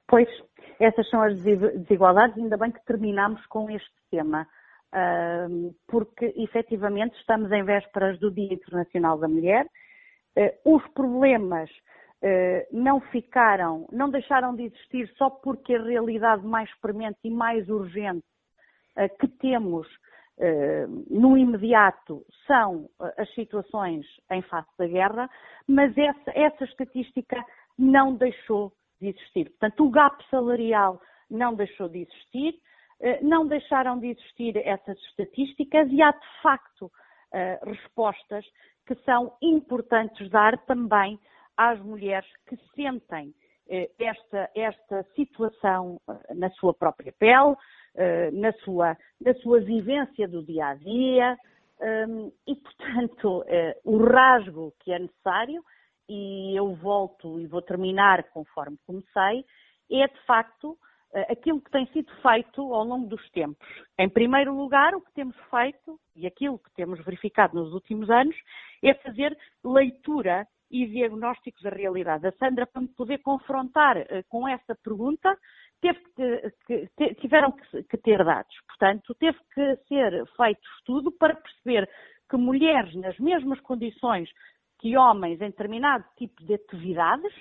Pois, 0.06 0.28
essas 0.80 1.08
são 1.10 1.22
as 1.22 1.40
desigualdades, 1.42 2.36
ainda 2.38 2.56
bem 2.56 2.70
que 2.70 2.84
terminamos 2.84 3.44
com 3.46 3.70
este 3.70 3.90
tema, 4.10 4.46
porque 5.86 6.32
efetivamente 6.36 7.16
estamos 7.18 7.50
em 7.52 7.64
vésperas 7.64 8.18
do 8.18 8.30
Dia 8.30 8.54
Internacional 8.54 9.18
da 9.18 9.28
Mulher, 9.28 9.66
eh, 10.36 10.58
os 10.64 10.86
problemas 10.94 11.68
eh, 12.22 12.66
não 12.72 13.00
ficaram, 13.00 13.86
não 13.92 14.10
deixaram 14.10 14.54
de 14.54 14.64
existir 14.64 15.08
só 15.16 15.28
porque 15.30 15.74
a 15.74 15.82
realidade 15.82 16.46
mais 16.46 16.70
premente 16.80 17.18
e 17.24 17.30
mais 17.30 17.68
urgente 17.68 18.24
eh, 18.24 18.29
que 19.18 19.28
temos 19.28 19.86
eh, 20.42 20.86
no 21.10 21.36
imediato 21.36 22.24
são 22.46 22.88
eh, 23.02 23.14
as 23.18 23.34
situações 23.34 24.06
em 24.30 24.40
face 24.40 24.70
da 24.78 24.86
guerra, 24.86 25.28
mas 25.68 25.96
essa, 25.98 26.30
essa 26.34 26.64
estatística 26.64 27.44
não 27.78 28.14
deixou 28.14 28.72
de 28.98 29.08
existir. 29.08 29.50
Portanto, 29.50 29.84
o 29.84 29.90
gap 29.90 30.24
salarial 30.30 30.98
não 31.28 31.54
deixou 31.54 31.88
de 31.88 32.00
existir, 32.00 32.54
não 33.22 33.46
deixaram 33.46 33.98
de 33.98 34.08
existir 34.08 34.56
essas 34.58 34.98
estatísticas 35.08 35.90
e 35.90 36.02
há 36.02 36.10
de 36.10 36.42
facto 36.42 36.90
respostas 37.64 38.44
que 38.86 38.94
são 39.04 39.34
importantes 39.40 40.28
dar 40.28 40.58
também 40.66 41.18
às 41.56 41.80
mulheres 41.80 42.28
que 42.46 42.56
sentem 42.74 43.32
esta, 43.98 44.50
esta 44.54 45.02
situação 45.14 46.00
na 46.34 46.50
sua 46.50 46.74
própria 46.74 47.12
pele, 47.12 47.54
eh, 47.94 48.30
na, 48.32 48.52
sua, 48.64 48.96
na 49.20 49.34
sua 49.34 49.60
vivência 49.60 50.26
do 50.26 50.42
dia 50.42 50.66
a 50.66 50.74
dia 50.74 51.38
um, 52.08 52.32
e, 52.46 52.56
portanto, 52.56 53.44
o 53.84 53.96
rasgo 54.04 54.74
que 54.80 54.92
é 54.92 54.98
necessário, 54.98 55.64
e 56.08 56.54
eu 56.56 56.74
volto 56.74 57.38
e 57.40 57.46
vou 57.46 57.62
terminar 57.62 58.24
conforme 58.30 58.76
comecei, 58.84 59.44
é 59.90 60.08
de 60.08 60.20
facto 60.26 60.76
aquilo 61.28 61.60
que 61.60 61.70
tem 61.70 61.86
sido 61.88 62.12
feito 62.22 62.72
ao 62.72 62.84
longo 62.84 63.08
dos 63.08 63.30
tempos. 63.30 63.66
Em 63.98 64.08
primeiro 64.08 64.54
lugar, 64.54 64.94
o 64.94 65.00
que 65.00 65.12
temos 65.12 65.36
feito 65.50 65.98
e 66.14 66.26
aquilo 66.26 66.58
que 66.58 66.70
temos 66.74 67.04
verificado 67.04 67.56
nos 67.56 67.72
últimos 67.72 68.08
anos 68.10 68.36
é 68.82 68.94
fazer 68.94 69.36
leitura 69.64 70.46
e 70.70 70.86
diagnóstico 70.86 71.62
da 71.62 71.70
realidade. 71.70 72.26
A 72.26 72.32
Sandra, 72.32 72.66
para 72.66 72.82
me 72.82 72.88
poder 72.88 73.18
confrontar 73.18 73.96
uh, 73.96 74.04
com 74.28 74.46
essa 74.46 74.74
pergunta, 74.76 75.36
que, 75.80 75.94
que, 76.96 77.14
tiveram 77.16 77.52
que, 77.52 77.82
que, 77.84 77.96
ter 77.96 78.24
dados. 78.24 78.54
Portanto, 78.66 79.14
teve 79.14 79.38
que 79.54 79.76
ser 79.88 80.26
feito 80.36 80.60
estudo 80.78 81.10
para 81.12 81.34
perceber 81.34 81.88
que 82.28 82.36
mulheres 82.36 82.94
nas 82.96 83.18
mesmas 83.18 83.60
condições 83.60 84.30
que 84.78 84.96
homens 84.96 85.40
em 85.40 85.50
determinado 85.50 86.04
tipo 86.16 86.42
de 86.44 86.54
atividades 86.54 87.34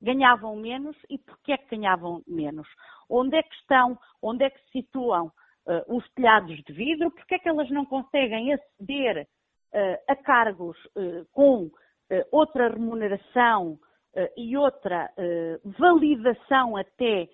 ganhavam 0.00 0.56
menos 0.56 0.96
e 1.08 1.18
porquê 1.18 1.52
é 1.52 1.58
que 1.58 1.76
ganhavam 1.76 2.22
menos? 2.26 2.66
Onde 3.08 3.36
é 3.36 3.42
que 3.42 3.54
estão, 3.56 3.98
onde 4.22 4.44
é 4.44 4.50
que 4.50 4.58
se 4.64 4.82
situam 4.82 5.26
uh, 5.26 5.96
os 5.96 6.08
telhados 6.14 6.56
de 6.62 6.72
vidro? 6.72 7.10
Porquê 7.10 7.34
é 7.34 7.38
que 7.38 7.48
elas 7.48 7.70
não 7.70 7.84
conseguem 7.84 8.52
aceder 8.52 9.26
uh, 9.74 10.02
a 10.08 10.16
cargos 10.16 10.78
uh, 10.96 11.26
com 11.32 11.70
outra 12.30 12.68
remuneração 12.68 13.78
e 14.36 14.56
outra 14.56 15.08
validação 15.64 16.76
até 16.76 17.28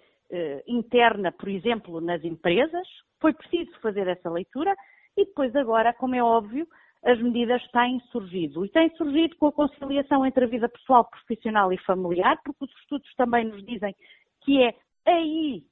interna, 0.67 1.33
por 1.33 1.49
exemplo, 1.49 2.01
nas 2.01 2.23
empresas? 2.25 2.87
Foi 3.21 3.33
preciso 3.33 3.79
fazer 3.81 4.07
essa 4.07 4.31
leitura 4.31 4.75
e 5.17 5.25
depois 5.25 5.55
agora, 5.57 5.95
como 5.95 6.15
é 6.15 6.23
óbvio, 6.23 6.67
as 7.05 7.21
medidas 7.23 7.63
têm 7.71 8.01
surgido. 8.11 8.65
E 8.65 8.69
têm 8.69 8.91
surgido 8.97 9.37
com 9.37 9.47
a 9.47 9.53
conciliação 9.53 10.27
entre 10.27 10.45
a 10.45 10.49
vida 10.49 10.69
pessoal, 10.69 11.09
profissional 11.09 11.73
e 11.73 11.79
familiar, 11.79 12.37
porque 12.45 12.65
os 12.65 12.71
estudos 12.81 13.15
também 13.15 13.45
nos 13.45 13.65
dizem 13.65 13.95
que 14.43 14.63
é 14.63 14.75
aí 15.07 15.63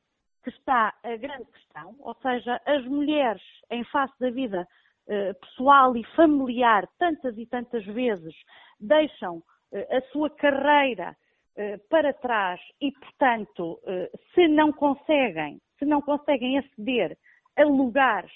que 0.44 0.50
está 0.50 0.94
a 1.02 1.16
grande 1.16 1.46
questão, 1.46 1.96
ou 2.00 2.14
seja, 2.22 2.60
as 2.66 2.84
mulheres 2.84 3.42
em 3.70 3.82
face 3.84 4.12
da 4.20 4.30
vida 4.30 4.66
eh, 5.08 5.32
pessoal 5.34 5.96
e 5.96 6.04
familiar, 6.14 6.86
tantas 6.98 7.36
e 7.38 7.46
tantas 7.46 7.84
vezes, 7.86 8.34
deixam 8.80 9.42
eh, 9.72 9.96
a 9.96 10.00
sua 10.12 10.30
carreira 10.30 11.16
eh, 11.56 11.78
para 11.90 12.12
trás 12.12 12.60
e, 12.80 12.92
portanto, 12.92 13.80
eh, 13.86 14.10
se 14.34 14.48
não 14.48 14.72
conseguem, 14.72 15.60
se 15.78 15.84
não 15.84 16.00
conseguem 16.00 16.58
aceder 16.58 17.16
a 17.56 17.64
lugares 17.64 18.32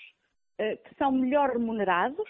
que 0.59 0.93
são 0.97 1.13
melhor 1.13 1.51
remunerados, 1.51 2.29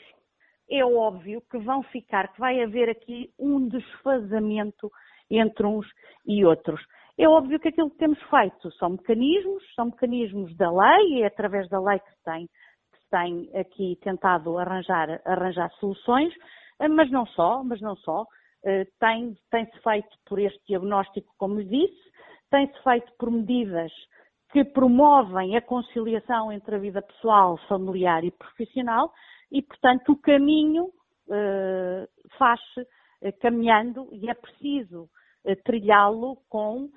é 0.70 0.84
óbvio 0.84 1.40
que 1.50 1.56
vão 1.56 1.82
ficar, 1.84 2.30
que 2.30 2.38
vai 2.38 2.62
haver 2.62 2.90
aqui 2.90 3.32
um 3.38 3.66
desfazamento 3.68 4.90
entre 5.30 5.66
uns 5.66 5.86
e 6.26 6.44
outros. 6.44 6.78
É 7.16 7.26
óbvio 7.26 7.58
que 7.58 7.68
aquilo 7.68 7.90
que 7.90 7.96
temos 7.96 8.18
feito 8.24 8.70
são 8.72 8.90
mecanismos, 8.90 9.62
são 9.74 9.86
mecanismos 9.86 10.54
da 10.58 10.70
lei, 10.70 11.14
e 11.14 11.22
é 11.22 11.26
através 11.26 11.70
da 11.70 11.80
lei 11.80 11.98
que 11.98 12.10
se 12.10 12.22
tem, 12.22 12.46
que 12.46 12.98
se 12.98 13.10
tem 13.10 13.50
aqui 13.58 13.98
tentado 14.02 14.58
arranjar, 14.58 15.22
arranjar 15.24 15.70
soluções, 15.80 16.32
mas 16.86 17.10
não 17.10 17.26
só, 17.26 17.64
mas 17.64 17.80
não 17.80 17.96
só. 17.96 18.26
Eh, 18.64 18.86
tem, 18.98 19.36
tem-se 19.50 19.78
feito 19.82 20.16
por 20.26 20.38
este 20.38 20.60
diagnóstico, 20.66 21.32
como 21.38 21.62
disse, 21.62 22.10
tem-se 22.50 22.82
feito 22.82 23.12
por 23.18 23.30
medidas 23.30 23.92
que 24.50 24.64
promovem 24.64 25.56
a 25.56 25.62
conciliação 25.62 26.50
entre 26.52 26.74
a 26.74 26.78
vida 26.78 27.02
pessoal, 27.02 27.56
familiar 27.68 28.24
e 28.24 28.30
profissional, 28.30 29.12
e, 29.52 29.62
portanto, 29.62 30.12
o 30.12 30.20
caminho 30.20 30.84
uh, 30.84 32.08
faz-se 32.38 32.86
caminhando 33.40 34.08
e 34.12 34.28
é 34.28 34.34
preciso 34.34 35.08
uh, 35.44 35.56
trilhá-lo 35.64 36.38
com 36.48 36.88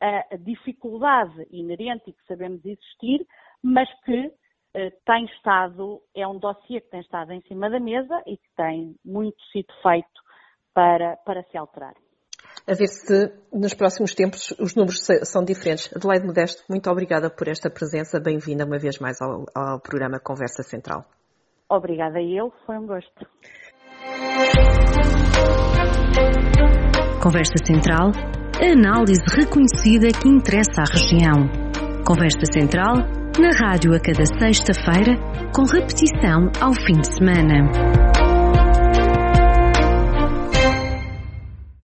a 0.00 0.36
dificuldade 0.36 1.44
inerente 1.50 2.10
e 2.10 2.12
que 2.12 2.24
sabemos 2.26 2.64
existir, 2.64 3.26
mas 3.60 3.88
que 4.04 4.32
tem 5.04 5.24
estado, 5.26 6.00
é 6.14 6.26
um 6.26 6.38
dossiê 6.38 6.80
que 6.80 6.90
tem 6.90 7.00
estado 7.00 7.32
em 7.32 7.40
cima 7.42 7.68
da 7.68 7.80
mesa 7.80 8.22
e 8.26 8.36
que 8.36 8.48
tem 8.56 8.94
muito 9.04 9.40
sido 9.52 9.72
feito 9.82 10.08
para, 10.72 11.16
para 11.24 11.42
se 11.44 11.58
alterar. 11.58 11.94
A 12.66 12.74
ver 12.74 12.86
se 12.86 13.32
nos 13.52 13.74
próximos 13.74 14.14
tempos 14.14 14.52
os 14.60 14.74
números 14.74 15.00
são 15.24 15.44
diferentes. 15.44 15.94
Adelaide 15.94 16.26
Modesto, 16.26 16.62
muito 16.68 16.88
obrigada 16.90 17.30
por 17.30 17.48
esta 17.48 17.70
presença. 17.70 18.20
Bem-vinda 18.20 18.64
uma 18.64 18.78
vez 18.78 18.98
mais 18.98 19.20
ao, 19.20 19.44
ao 19.54 19.80
programa 19.80 20.20
Conversa 20.20 20.62
Central. 20.62 21.04
Obrigada 21.68 22.18
a 22.18 22.22
eu, 22.22 22.52
foi 22.66 22.78
um 22.78 22.86
gosto. 22.86 23.26
Conversa 27.22 27.54
Central, 27.64 28.10
análise 28.60 29.22
reconhecida 29.36 30.08
que 30.08 30.28
interessa 30.28 30.82
à 30.82 30.84
região. 30.90 31.70
Conversa 32.06 32.44
Central, 32.52 33.19
na 33.38 33.50
rádio 33.50 33.94
a 33.94 34.00
cada 34.00 34.26
sexta-feira, 34.26 35.16
com 35.54 35.64
repetição 35.64 36.50
ao 36.60 36.74
fim 36.74 37.00
de 37.00 37.06
semana. 37.06 38.19